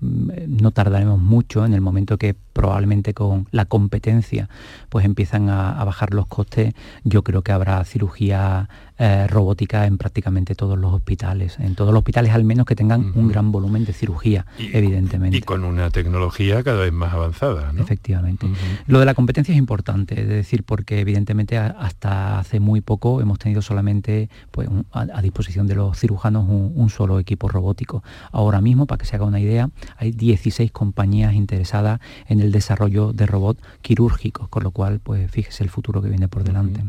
[0.00, 4.48] mm, no tardaremos mucho en el momento que probablemente con la competencia
[4.88, 6.74] pues empiezan a, bajar los costes.
[7.04, 11.58] Yo creo que habrá cirugía eh, robótica en prácticamente todos los hospitales.
[11.58, 15.36] En todos los hospitales al menos que tengan un gran volumen de cirugía, evidentemente.
[15.36, 17.72] Y con una tecnología cada vez más avanzada.
[17.78, 18.46] Efectivamente.
[18.86, 23.38] Lo de la competencia es importante, es decir, porque evidentemente hasta hace muy poco hemos
[23.38, 28.02] tenido solamente pues, a, disposición de los cirujanos un, solo equipo robótico.
[28.32, 33.12] Ahora mismo, para que se haga una idea, hay 16 compañías interesadas en el desarrollo
[33.12, 36.82] de robots quirúrgicos, con lo cual, pues fíjese el futuro que viene por delante.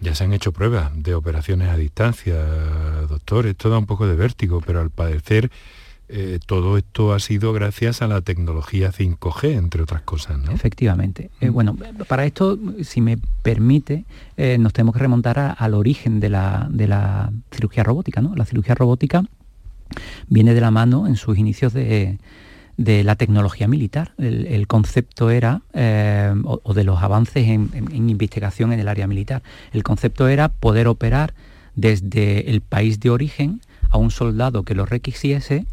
[0.00, 2.36] Ya se han hecho pruebas de operaciones a distancia,
[3.08, 5.50] doctor, esto da un poco de vértigo, pero al padecer
[6.10, 10.52] eh, todo esto ha sido gracias a la tecnología 5G, entre otras cosas, ¿no?
[10.52, 11.30] Efectivamente.
[11.40, 11.52] Eh, mm.
[11.52, 14.06] bueno, para esto, si me permite,
[14.38, 18.34] eh, nos tenemos que remontar al origen de la, de la, cirugía robótica, ¿no?
[18.36, 19.22] La cirugía robótica
[20.28, 22.18] viene de la mano en sus inicios de,
[22.78, 24.12] la tecnología militar.
[24.16, 25.62] El, concepto era,
[26.44, 29.42] o, de los avances en, en investigación en el área militar,
[29.72, 31.34] el concepto era poder operar
[31.74, 35.66] desde el país de origen a un soldado que lo requisiese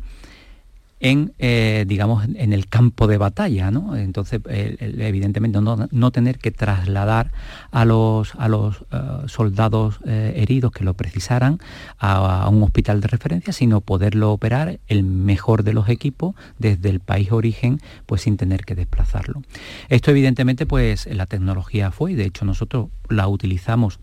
[0.99, 3.95] en, eh, digamos, en el campo de batalla, ¿no?
[3.95, 7.31] Entonces, evidentemente, no, tener que trasladar
[7.71, 11.59] a los, a los eh, soldados eh, heridos que lo precisaran
[11.99, 17.01] a, un hospital de referencia, sino poderlo operar el mejor de los equipos desde el
[17.01, 19.41] país origen, pues sin tener que desplazarlo.
[19.89, 23.99] Esto, evidentemente, pues la tecnología fue, y de hecho nosotros la utilizamos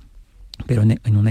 [0.67, 1.29] pero en, un,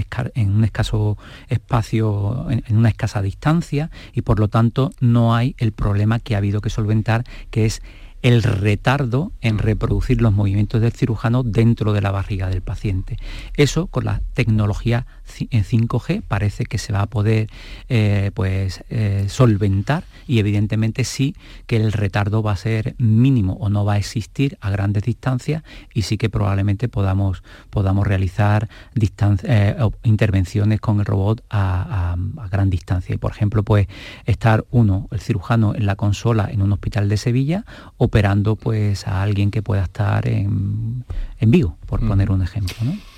[0.64, 1.18] escaso
[1.48, 6.38] espacio, en, una escasa distancia, y por lo tanto no hay el problema que ha
[6.38, 7.82] habido que solventar, que es
[8.22, 13.16] el retardo en reproducir los movimientos del cirujano dentro de la barriga del paciente.
[13.56, 15.06] Eso con la tecnología
[15.50, 17.48] en 5G parece que se va a poder
[17.88, 23.68] eh, pues, eh, solventar y evidentemente sí que el retardo va a ser mínimo o
[23.68, 25.62] no va a existir a grandes distancias
[25.92, 28.70] y sí que probablemente podamos, podamos realizar
[29.42, 32.16] eh, intervenciones con el robot a,
[32.50, 33.14] gran distancia.
[33.14, 33.88] Y por ejemplo, pues
[34.24, 37.66] estar uno, el cirujano, en la consola en un hospital de Sevilla,
[37.98, 41.04] operando pues a alguien que pueda estar en,
[41.40, 42.74] en vivo, por poner un ejemplo.
[42.80, 43.11] ¿no?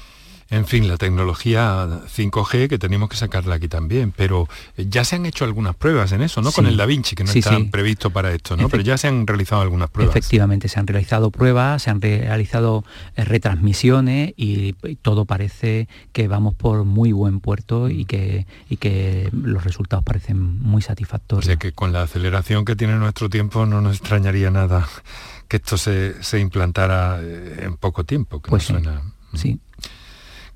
[0.51, 5.27] En fin, la tecnología 5G que tenemos que sacarla aquí también, pero ya se han
[5.27, 6.53] hecho algunas pruebas en eso, ¿no?
[6.53, 8.69] Con el Da Vinci, que no está previsto para esto, ¿no?
[8.69, 10.15] pero ya se han realizado algunas pruebas.
[10.15, 12.85] Efectivamente, se han realizado pruebas, se han realizado
[13.17, 19.29] eh, retransmisiones y, todo parece que vamos por muy buen puerto y que, y que
[19.33, 21.45] los resultados parecen muy satisfactorios.
[21.45, 24.87] O sea que con la aceleración que tiene nuestro tiempo no nos extrañaría nada
[25.49, 29.03] que esto se, implantara eh, en poco tiempo, que pues suena...
[29.35, 29.59] Sí.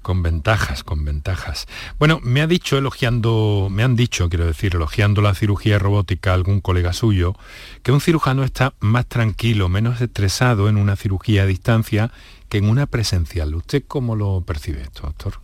[0.09, 1.67] Con ventajas, con ventajas.
[1.99, 6.63] Bueno, me ha dicho elogiando, me han dicho, quiero decir, elogiando la cirugía robótica algún
[6.63, 7.37] colega suyo,
[7.83, 12.11] que un cirujano está más tranquilo, menos estresado en una cirugía a distancia
[12.49, 13.55] que en una presencial.
[13.55, 15.41] ¿Usted cómo lo percibe esto, doctor?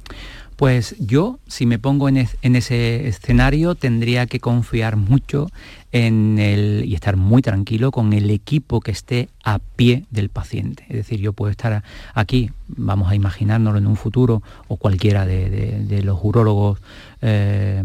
[0.56, 5.48] Pues yo, si me pongo en, ese escenario, tendría que confiar mucho
[5.90, 10.84] en el, y estar muy tranquilo con el equipo que esté a pie del paciente.
[10.88, 11.82] Es decir, yo puedo estar
[12.14, 16.80] aquí, vamos a imaginárnoslo en un futuro, o cualquiera de, los urólogos
[17.20, 17.82] eh,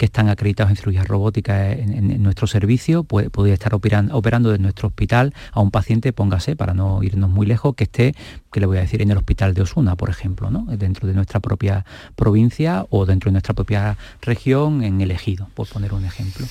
[0.00, 4.62] que están acreditados en cirugía robótica en, nuestro servicio, puede, podría estar operando, operando desde
[4.62, 8.14] nuestro hospital a un paciente, póngase, para no irnos muy lejos, que esté,
[8.50, 10.64] que le voy a decir, en el hospital de Osuna, por ejemplo, ¿no?
[10.74, 11.84] dentro de nuestra propia
[12.16, 16.46] provincia o dentro de nuestra propia región, en el ejido, por poner un ejemplo.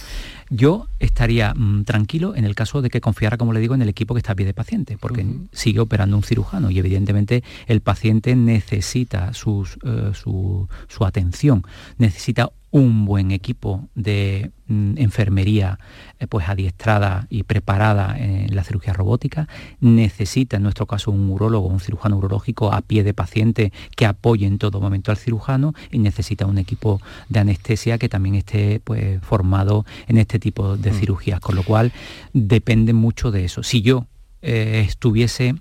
[0.51, 3.89] Yo estaría mm, tranquilo en el caso de que confiara, como le digo, en el
[3.89, 7.81] equipo que está a pie de paciente, porque sigue operando un cirujano y evidentemente el
[7.81, 10.67] paciente necesita eh, su,
[11.05, 11.63] atención,
[11.97, 15.79] necesita un buen equipo de mm, enfermería
[16.19, 19.47] eh, pues adiestrada y preparada en la cirugía robótica,
[19.79, 24.45] necesita en nuestro caso un urólogo, un cirujano urológico a pie de paciente que apoye
[24.45, 29.21] en todo momento al cirujano y necesita un equipo de anestesia que también esté pues
[29.21, 30.95] formado en este tipo de mm.
[30.95, 31.91] cirugías, con lo cual
[32.33, 33.63] depende mucho de eso.
[33.63, 34.05] Si yo
[34.41, 35.55] eh, estuviese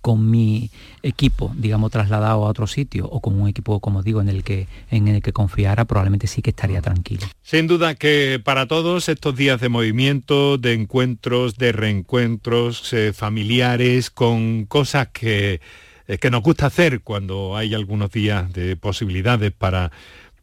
[0.00, 0.70] con mi
[1.02, 4.66] equipo, digamos, trasladado a otro sitio o con un equipo, como digo, en el que
[4.90, 7.26] en el que confiara, probablemente sí que estaría tranquilo.
[7.42, 14.10] Sin duda que para todos estos días de movimiento, de encuentros, de reencuentros eh, familiares,
[14.10, 15.60] con cosas que,
[16.08, 19.92] eh, que nos gusta hacer cuando hay algunos días de posibilidades para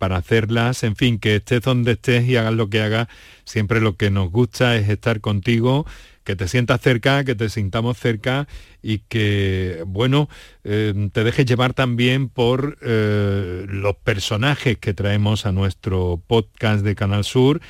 [0.03, 3.07] para hacerlas, en fin, que estés donde estés y hagas lo que hagas,
[3.45, 5.85] siempre lo que nos gusta es estar contigo
[6.23, 8.47] que te sientas cerca, que te sintamos cerca
[8.81, 10.29] y que, bueno,
[10.63, 16.95] eh, te dejes llevar también por eh, los personajes que traemos a nuestro podcast de
[16.95, 17.61] Canal Sur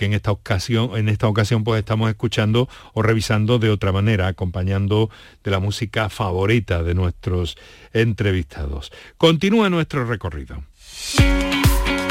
[0.00, 4.28] que en esta ocasión, en esta ocasión pues estamos escuchando o revisando de otra manera,
[4.28, 5.10] acompañando
[5.44, 7.58] de la música favorita de nuestros
[7.92, 8.92] entrevistados.
[9.18, 10.64] Continúa nuestro recorrido.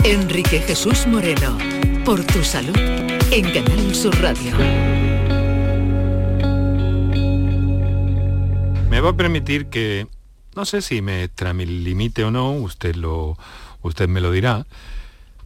[0.04, 1.58] Enrique Jesús Moreno,
[2.06, 2.78] por tu salud,
[3.32, 5.09] en Canal Sur Radio.
[8.89, 10.07] Me va a permitir que,
[10.55, 13.37] no sé si me extralimite o no, usted, lo,
[13.81, 14.65] usted me lo dirá,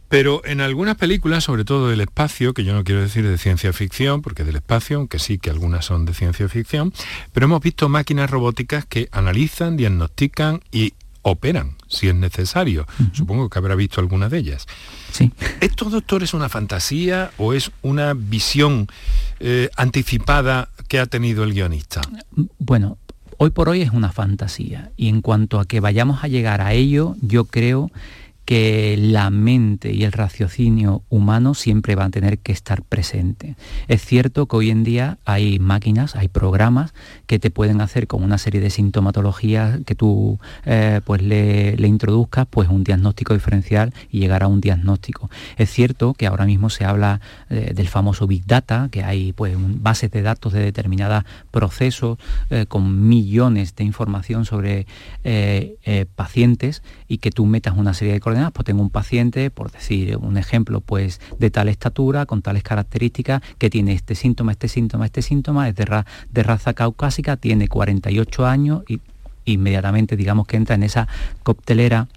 [0.08, 3.72] pero en algunas películas, sobre todo del espacio, que yo no quiero decir de ciencia
[3.72, 6.92] ficción, porque del espacio, aunque sí que algunas son de ciencia ficción,
[7.32, 12.86] pero hemos visto máquinas robóticas que analizan, diagnostican y operan, si es necesario.
[13.12, 14.66] Supongo que habrá visto alguna de ellas.
[15.10, 15.32] Sí.
[15.60, 18.88] ¿Esto, doctor, es una fantasía o es una visión
[19.40, 22.02] eh, anticipada que ha tenido el guionista?
[22.58, 22.98] Bueno,
[23.38, 26.72] hoy por hoy es una fantasía y en cuanto a que vayamos a llegar a
[26.72, 27.90] ello, yo creo
[28.44, 33.56] que la mente y el raciocinio humano siempre van a tener que estar presentes.
[33.88, 36.92] Es cierto que hoy en día hay máquinas, hay programas
[37.26, 42.46] que te pueden hacer con una serie de sintomatologías que tú eh, pues le, introduzcas
[42.48, 45.30] pues un diagnóstico diferencial y llegar a un diagnóstico.
[45.56, 49.54] Es cierto que ahora mismo se habla eh, del famoso Big Data, que hay pues
[49.58, 52.18] bases de datos de determinados procesos
[52.50, 54.86] eh, con millones de información sobre
[56.16, 58.20] pacientes y que tú metas una serie de
[58.52, 63.42] pues tengo un paciente, por decir un ejemplo, pues de tal estatura, con tales características,
[63.58, 68.46] que tiene este síntoma, este síntoma, este síntoma, es de, de raza caucásica, tiene 48
[68.46, 69.00] años y
[69.44, 71.06] inmediatamente digamos que entra en esa
[71.42, 72.08] coctelera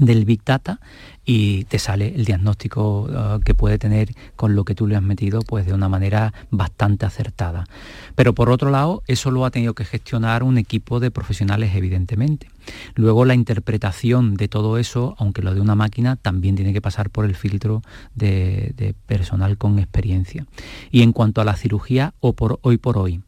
[0.00, 0.80] del Big Data
[1.28, 5.02] y te sale el diagnóstico uh, que puede tener con lo que tú le has
[5.02, 7.66] metido pues de una manera bastante acertada.
[8.14, 12.48] Pero por otro lado, eso lo ha tenido que gestionar un equipo de profesionales evidentemente.
[12.94, 17.10] Luego la interpretación de todo eso, aunque lo de una máquina, también tiene que pasar
[17.10, 17.82] por el filtro
[18.14, 20.46] de, personal con experiencia.
[20.92, 23.20] Y en cuanto a la cirugía, o por hoy por hoy,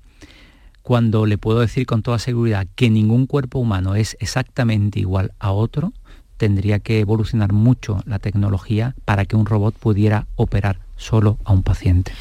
[0.82, 5.50] cuando le puedo decir con toda seguridad que ningún cuerpo humano es exactamente igual a
[5.50, 5.92] otro,
[6.38, 11.62] tendría que evolucionar mucho la tecnología para que un robot pudiera operar solo a un
[11.62, 12.12] paciente.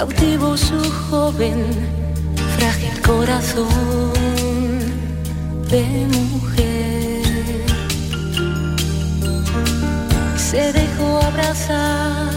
[0.00, 0.80] Cautivo su
[1.10, 1.62] joven,
[2.56, 3.68] frágil corazón
[5.68, 5.84] de
[6.16, 7.22] mujer.
[10.38, 12.32] Se dejó abrazar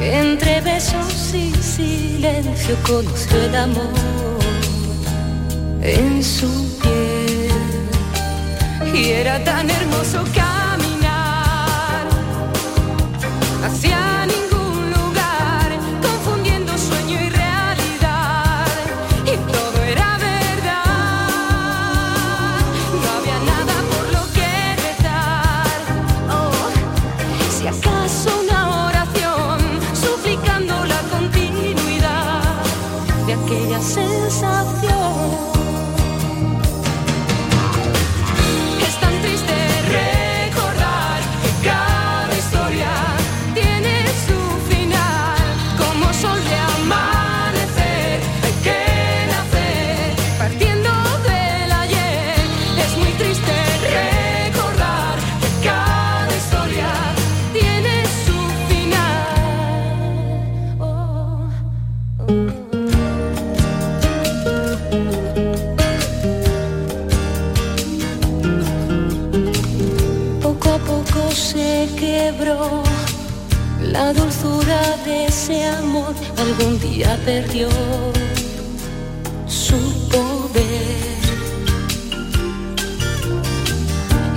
[0.00, 4.38] entre besos y silencio conoció el amor
[5.82, 6.48] en su
[6.80, 7.50] piel
[8.94, 12.06] y era tan hermoso caminar
[13.64, 14.03] hacia
[76.58, 77.68] algún día perdió
[79.46, 80.94] su poder.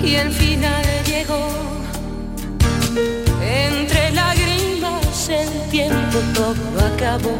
[0.03, 1.49] Y el final llegó
[3.41, 7.37] entre lágrimas el tiempo todo acabó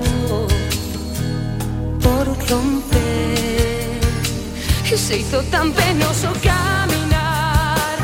[2.02, 4.00] por romper.
[4.92, 7.98] Y se hizo tan penoso caminar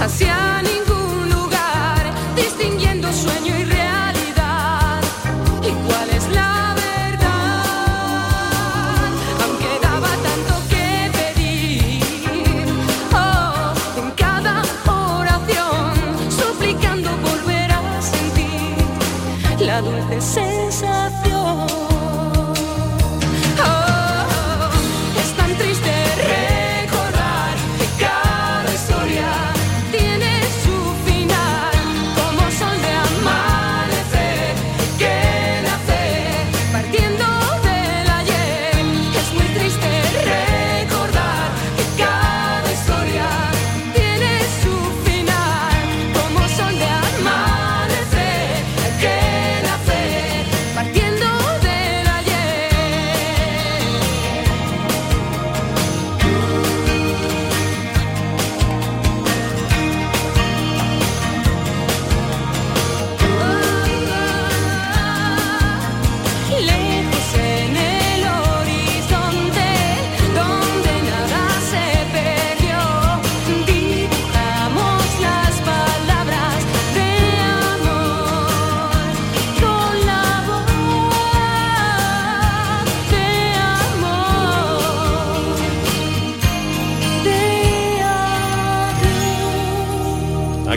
[0.00, 0.53] hacia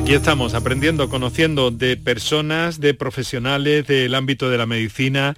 [0.08, 5.36] Aquí estamos aprendiendo, conociendo de personas, de profesionales del ámbito de la medicina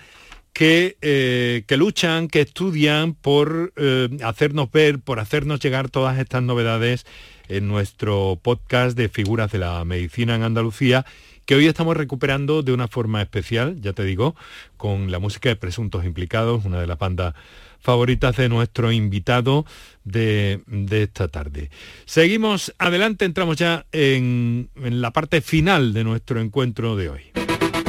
[0.54, 6.44] que, eh, que luchan, que estudian por eh, hacernos ver, por hacernos llegar todas estas
[6.44, 7.08] novedades
[7.48, 11.04] en nuestro podcast de figuras de la medicina en Andalucía
[11.48, 14.36] que hoy estamos recuperando de una forma especial, ya te digo,
[14.78, 17.34] con la música de Presuntos Implicados, una de las bandas
[17.80, 19.66] favoritas de nuestro invitado
[20.04, 21.70] de, de esta tarde.
[22.06, 27.22] Seguimos adelante, entramos ya en, en la parte final de nuestro encuentro de hoy.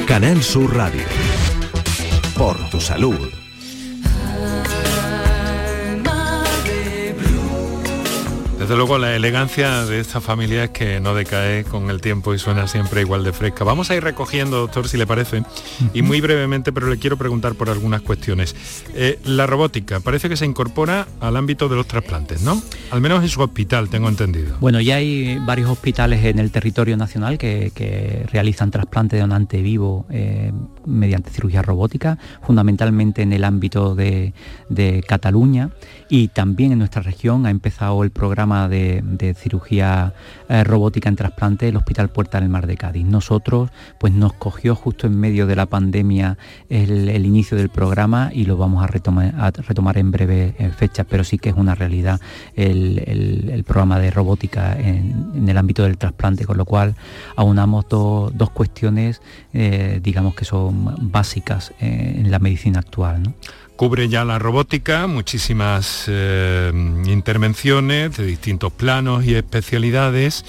[0.07, 1.03] Canal Sur Radio.
[2.35, 3.40] Por tu salud.
[8.61, 12.37] Desde luego la elegancia de esta familia es que no decae con el tiempo y
[12.37, 13.63] suena siempre igual de fresca.
[13.63, 15.41] Vamos a ir recogiendo, doctor, si le parece,
[15.95, 18.55] y muy brevemente, pero le quiero preguntar por algunas cuestiones.
[18.93, 22.61] Eh, la robótica parece que se incorpora al ámbito de los trasplantes, ¿no?
[22.91, 24.55] Al menos en su hospital, tengo entendido.
[24.59, 29.63] Bueno, ya hay varios hospitales en el territorio nacional que, que realizan trasplante de donante
[29.63, 30.51] vivo eh,
[30.85, 34.35] mediante cirugía robótica, fundamentalmente en el ámbito de,
[34.69, 35.71] de Cataluña
[36.09, 40.13] y también en nuestra región ha empezado el programa de, cirugía
[40.49, 43.05] eh, robótica en trasplante el Hospital Puerta del Mar de Cádiz.
[43.05, 46.37] Nosotros, pues nos cogió justo en medio de la pandemia
[46.69, 51.03] el, inicio del programa y lo vamos a retomar, a retomar en breve eh, fecha,
[51.03, 52.19] pero sí que es una realidad
[52.55, 56.95] el, programa de robótica en, en el ámbito del trasplante, con lo cual
[57.35, 59.21] aunamos do- dos cuestiones,
[59.53, 63.23] eh, digamos que son básicas en la medicina actual.
[63.23, 63.33] ¿no?
[63.75, 66.71] Cubre ya la robótica, muchísimas eh,
[67.05, 70.45] intervenciones de distintos planos y especialidades.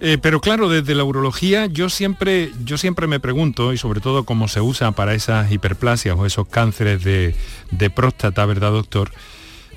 [0.00, 4.24] Eh, pero claro, desde la urología yo siempre, yo siempre me pregunto, y sobre todo
[4.24, 7.34] cómo se usa para esas hiperplasias o esos cánceres de,
[7.70, 9.10] de próstata, ¿verdad, doctor?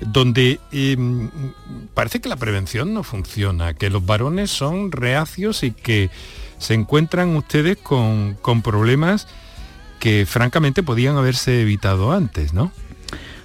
[0.00, 0.96] Donde eh,
[1.94, 6.10] parece que la prevención no funciona, que los varones son reacios y que
[6.58, 9.26] se encuentran ustedes con, con problemas
[10.00, 12.72] que francamente podían haberse evitado antes, ¿no?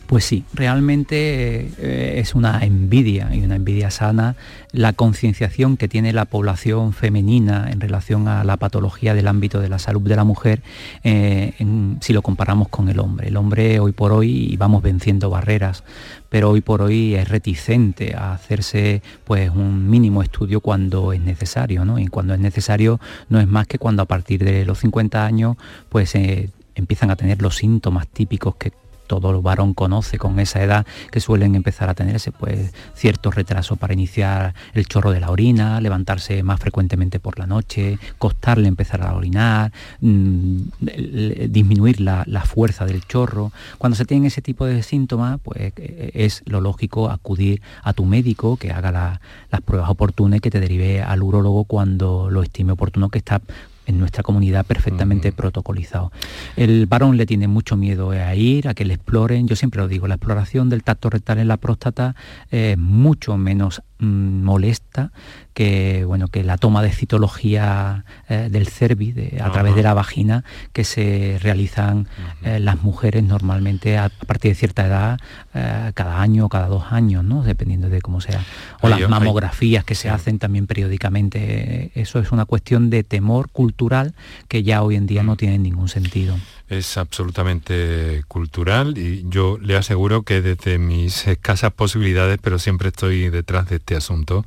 [0.07, 4.35] Pues sí, realmente eh, es una envidia y una envidia sana
[4.71, 9.69] la concienciación que tiene la población femenina en relación a la patología del ámbito de
[9.69, 10.61] la salud de la mujer
[11.03, 11.53] eh,
[12.01, 13.29] si lo comparamos con el hombre.
[13.29, 15.83] El hombre hoy por hoy vamos venciendo barreras,
[16.29, 21.83] pero hoy por hoy es reticente a hacerse pues un mínimo estudio cuando es necesario,
[21.83, 21.97] ¿no?
[21.97, 22.99] Y cuando es necesario
[23.29, 25.57] no es más que cuando a partir de los 50 años
[25.89, 28.71] pues eh, empiezan a tener los síntomas típicos que
[29.07, 33.93] todo varón conoce con esa edad que suelen empezar a tenerse pues cierto retraso para
[33.93, 39.13] iniciar el chorro de la orina, levantarse más frecuentemente por la noche, costarle empezar a
[39.15, 43.51] orinar, mm, el- el- disminuir la, la fuerza del chorro.
[43.77, 48.05] Cuando se tienen ese tipo de síntomas, pues eh, es lo lógico acudir a tu
[48.05, 52.43] médico que haga la- las pruebas oportunas y que te derive al urólogo cuando lo
[52.43, 53.41] estime oportuno que está
[53.85, 56.11] en nuestra comunidad perfectamente protocolizado.
[56.55, 59.47] El varón le tiene mucho miedo a ir, a que le exploren.
[59.47, 62.15] Yo siempre lo digo, la exploración del tacto rectal en la próstata
[62.51, 65.11] es mucho menos mm, molesta
[65.53, 70.43] que bueno que la toma de citología eh, del cervix a través de la vagina
[70.73, 72.07] que se realizan
[72.43, 75.19] eh, las mujeres normalmente a, partir de cierta edad
[75.53, 78.43] eh, cada año o cada dos años no dependiendo de cómo sea.
[78.81, 81.91] O las mamografías que se hacen también periódicamente.
[81.95, 84.13] Eso es una cuestión de temor cultural
[84.47, 86.35] que ya hoy en día no tiene ningún sentido
[86.69, 93.29] es absolutamente cultural y yo le aseguro que desde mis escasas posibilidades pero siempre estoy
[93.29, 94.45] detrás de este asunto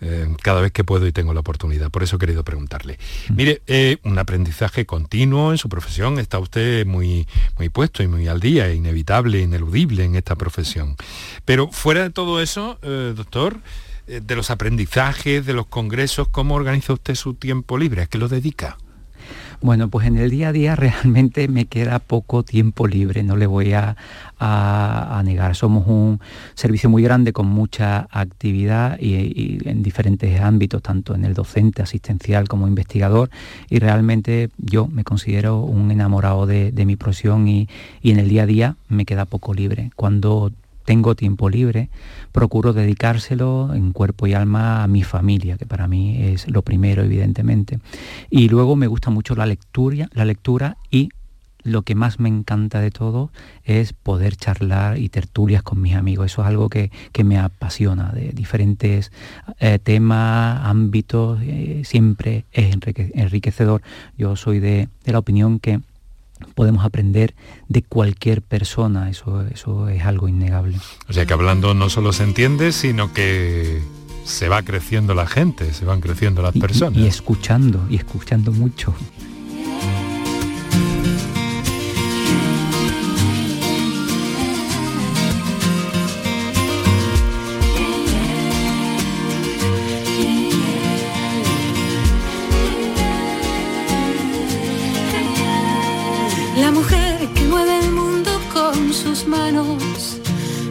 [0.00, 1.90] eh, cada vez que puedo y tengo la oportunidad.
[1.90, 2.98] Por eso he querido preguntarle.
[3.30, 3.34] Mm.
[3.34, 6.20] Mire, eh, un aprendizaje continuo en su profesión.
[6.20, 7.26] Está usted muy,
[7.58, 10.96] muy puesto y muy al día, inevitable, ineludible en esta profesión.
[11.44, 13.58] Pero fuera de todo eso, eh, doctor,
[14.06, 18.02] de los aprendizajes, de los congresos, ¿cómo organiza usted su tiempo libre?
[18.02, 18.78] ¿A qué lo dedica?
[19.60, 23.46] Bueno, pues en el día a día realmente me queda poco tiempo libre, no le
[23.46, 23.96] voy a,
[25.24, 25.56] negar.
[25.56, 26.20] Somos un
[26.54, 32.46] servicio muy grande con mucha actividad y, en diferentes ámbitos, tanto en el docente, asistencial
[32.46, 33.30] como investigador,
[33.68, 37.68] y realmente yo me considero un enamorado de, mi profesión y,
[38.00, 39.90] y en el día a día me queda poco libre.
[39.96, 40.52] Cuando
[40.88, 41.90] tengo tiempo libre,
[42.32, 47.02] procuro dedicárselo en cuerpo y alma a mi familia, que para mí es lo primero,
[47.02, 47.78] evidentemente.
[48.30, 51.10] Y luego me gusta mucho la lectura, la lectura y
[51.62, 53.30] lo que más me encanta de todo
[53.64, 56.32] es poder charlar y tertulias con mis amigos.
[56.32, 56.90] Eso es algo que,
[57.22, 59.12] me apasiona, de diferentes
[59.60, 62.74] eh, temas, ámbitos, eh, siempre es
[63.12, 63.82] enriquecedor.
[64.16, 65.80] Yo soy de la opinión que
[66.54, 67.34] podemos aprender
[67.68, 70.78] de cualquier persona, eso, eso es algo innegable.
[71.08, 73.80] O sea que hablando no solo se entiende, sino que
[74.24, 76.98] se va creciendo la gente, se van creciendo las personas.
[76.98, 78.94] y escuchando, y escuchando mucho.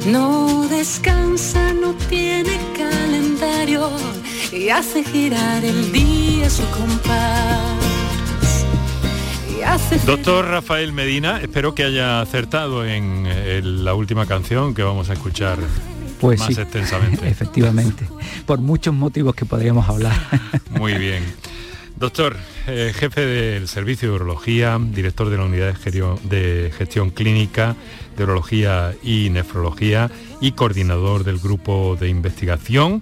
[0.07, 3.89] No descansa, no tiene calendario
[4.53, 7.77] y hace girar el día su compás.
[10.05, 15.57] Doctor Rafael Medina, espero que haya acertado en, la última canción que vamos a escuchar
[16.21, 17.27] pues más extensamente.
[17.29, 18.07] Efectivamente,
[18.45, 20.15] por muchos motivos que podríamos hablar.
[20.69, 21.23] Muy bien.
[21.99, 22.37] Doctor,
[22.67, 27.75] eh, jefe del Servicio de Urología, director de la Unidad de Gestión Clínica
[28.15, 33.01] de Urología y Nefrología y coordinador del grupo de investigación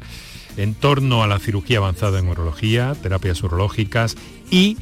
[0.56, 4.16] en torno a la cirugía avanzada en urología, terapias urológicas
[4.50, 4.78] y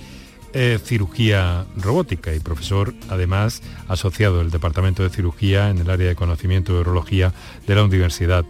[0.54, 6.16] eh, cirugía robótica y profesor además asociado del Departamento de Cirugía en el área de
[6.16, 7.34] conocimiento de urología
[7.66, 8.46] de la Universidad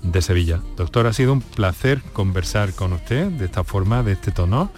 [0.00, 0.60] de Sevilla.
[0.76, 4.70] Doctor, ha sido un placer conversar con usted de esta forma, de este tono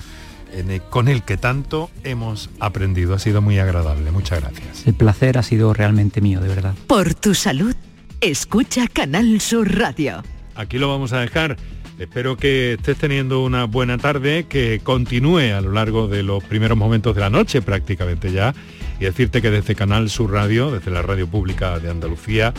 [0.90, 3.14] con el que tanto hemos aprendido.
[3.14, 4.10] Ha sido muy agradable.
[4.10, 4.86] Muchas gracias.
[4.86, 6.74] El placer ha sido realmente mío, de verdad.
[6.86, 7.74] Por tu salud,
[8.20, 10.22] escucha Canal Sur Radio.
[10.54, 11.56] Aquí lo vamos a dejar.
[11.98, 16.78] Espero que estés teniendo una buena tarde, que continúe a lo largo de los primeros
[16.78, 18.54] momentos de la noche prácticamente ya.
[18.98, 22.54] Y decirte que desde Canal Sur Radio, desde la radio pública de Andalucía,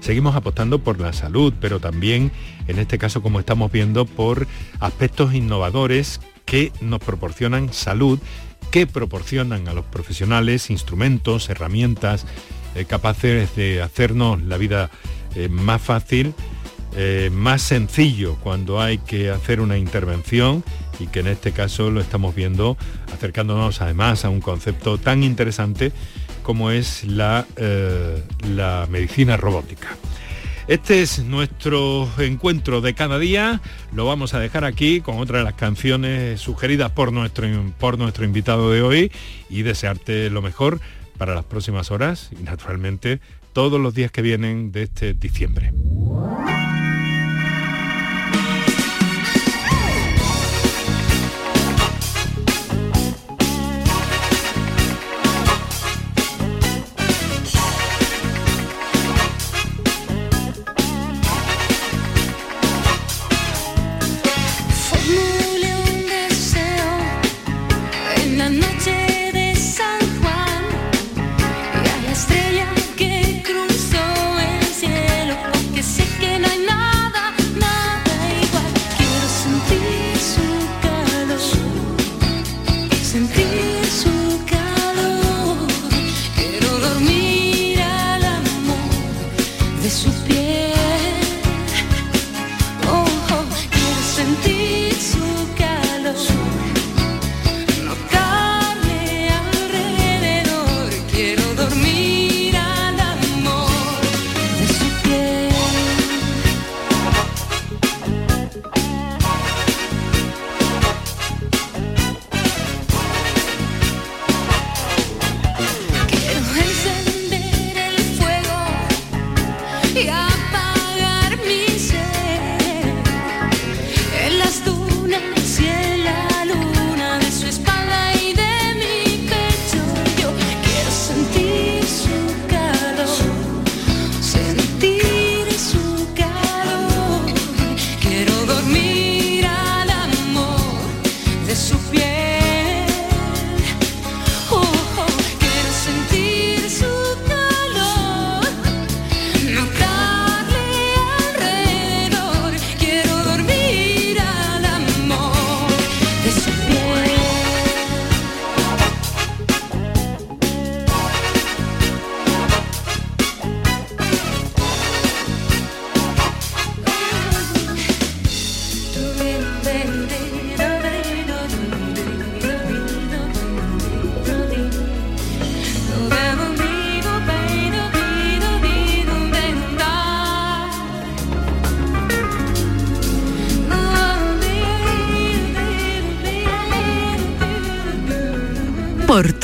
[0.00, 2.32] seguimos apostando por la salud, pero también,
[2.68, 4.46] en este caso, como estamos viendo, por
[4.80, 8.18] aspectos innovadores que nos proporcionan salud,
[8.70, 12.24] que proporcionan a los profesionales instrumentos, herramientas
[12.74, 14.90] eh, capaces de hacernos la vida
[15.34, 16.34] eh, más fácil,
[16.94, 20.64] eh, más sencillo cuando hay que hacer una intervención
[20.98, 22.78] y que en este caso lo estamos viendo
[23.12, 25.92] acercándonos además a un concepto tan interesante
[26.42, 27.44] como es la,
[28.48, 29.96] la medicina robótica.
[30.68, 33.60] Este es nuestro encuentro de cada día.
[33.92, 37.46] Lo vamos a dejar aquí con otra de las canciones sugeridas por nuestro,
[37.78, 39.12] por nuestro invitado de hoy
[39.48, 40.80] y desearte lo mejor
[41.18, 43.20] para las próximas horas y naturalmente
[43.52, 45.72] todos los días que vienen de este diciembre.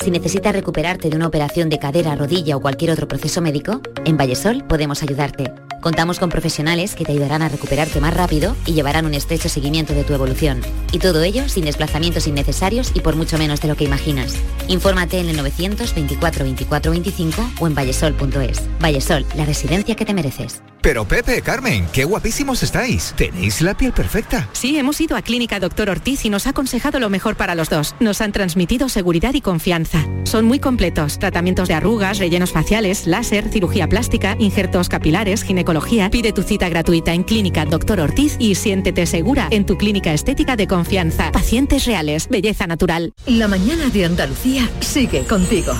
[0.00, 4.16] Si necesitas recuperarte de una operación de cadera, rodilla o cualquier otro proceso médico, en
[4.16, 5.52] Vallesol podemos ayudarte.
[5.84, 9.92] Contamos con profesionales que te ayudarán a recuperarte más rápido y llevarán un estrecho seguimiento
[9.92, 10.62] de tu evolución.
[10.92, 14.34] Y todo ello sin desplazamientos innecesarios y por mucho menos de lo que imaginas.
[14.66, 18.62] Infórmate en el 924 24 25 o en vallesol.es.
[18.80, 20.62] Vallesol, la residencia que te mereces.
[20.84, 23.14] Pero Pepe, Carmen, qué guapísimos estáis.
[23.16, 24.50] Tenéis la piel perfecta.
[24.52, 27.70] Sí, hemos ido a Clínica Doctor Ortiz y nos ha aconsejado lo mejor para los
[27.70, 27.94] dos.
[28.00, 30.04] Nos han transmitido seguridad y confianza.
[30.24, 31.18] Son muy completos.
[31.18, 35.42] Tratamientos de arrugas, rellenos faciales, láser, cirugía plástica, injertos capilares,
[35.80, 36.10] ginecología.
[36.10, 40.56] Pide tu cita gratuita en Clínica Doctor Ortiz y siéntete segura en tu clínica estética
[40.56, 41.32] de confianza.
[41.32, 43.12] Pacientes reales, belleza natural.
[43.26, 45.72] La mañana de Andalucía sigue contigo.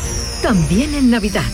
[0.42, 1.44] También en Navidad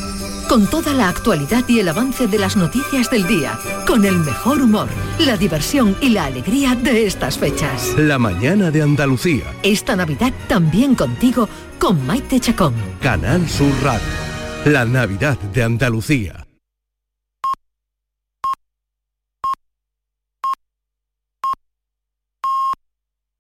[0.48, 4.60] con toda la actualidad y el avance de las noticias del día, con el mejor
[4.60, 4.88] humor,
[5.20, 7.94] la diversión y la alegría de estas fechas.
[7.96, 9.44] La mañana de Andalucía.
[9.62, 12.74] Esta Navidad también contigo con Maite Chacón.
[13.00, 14.02] Canal Sur Radio.
[14.64, 16.39] La Navidad de Andalucía.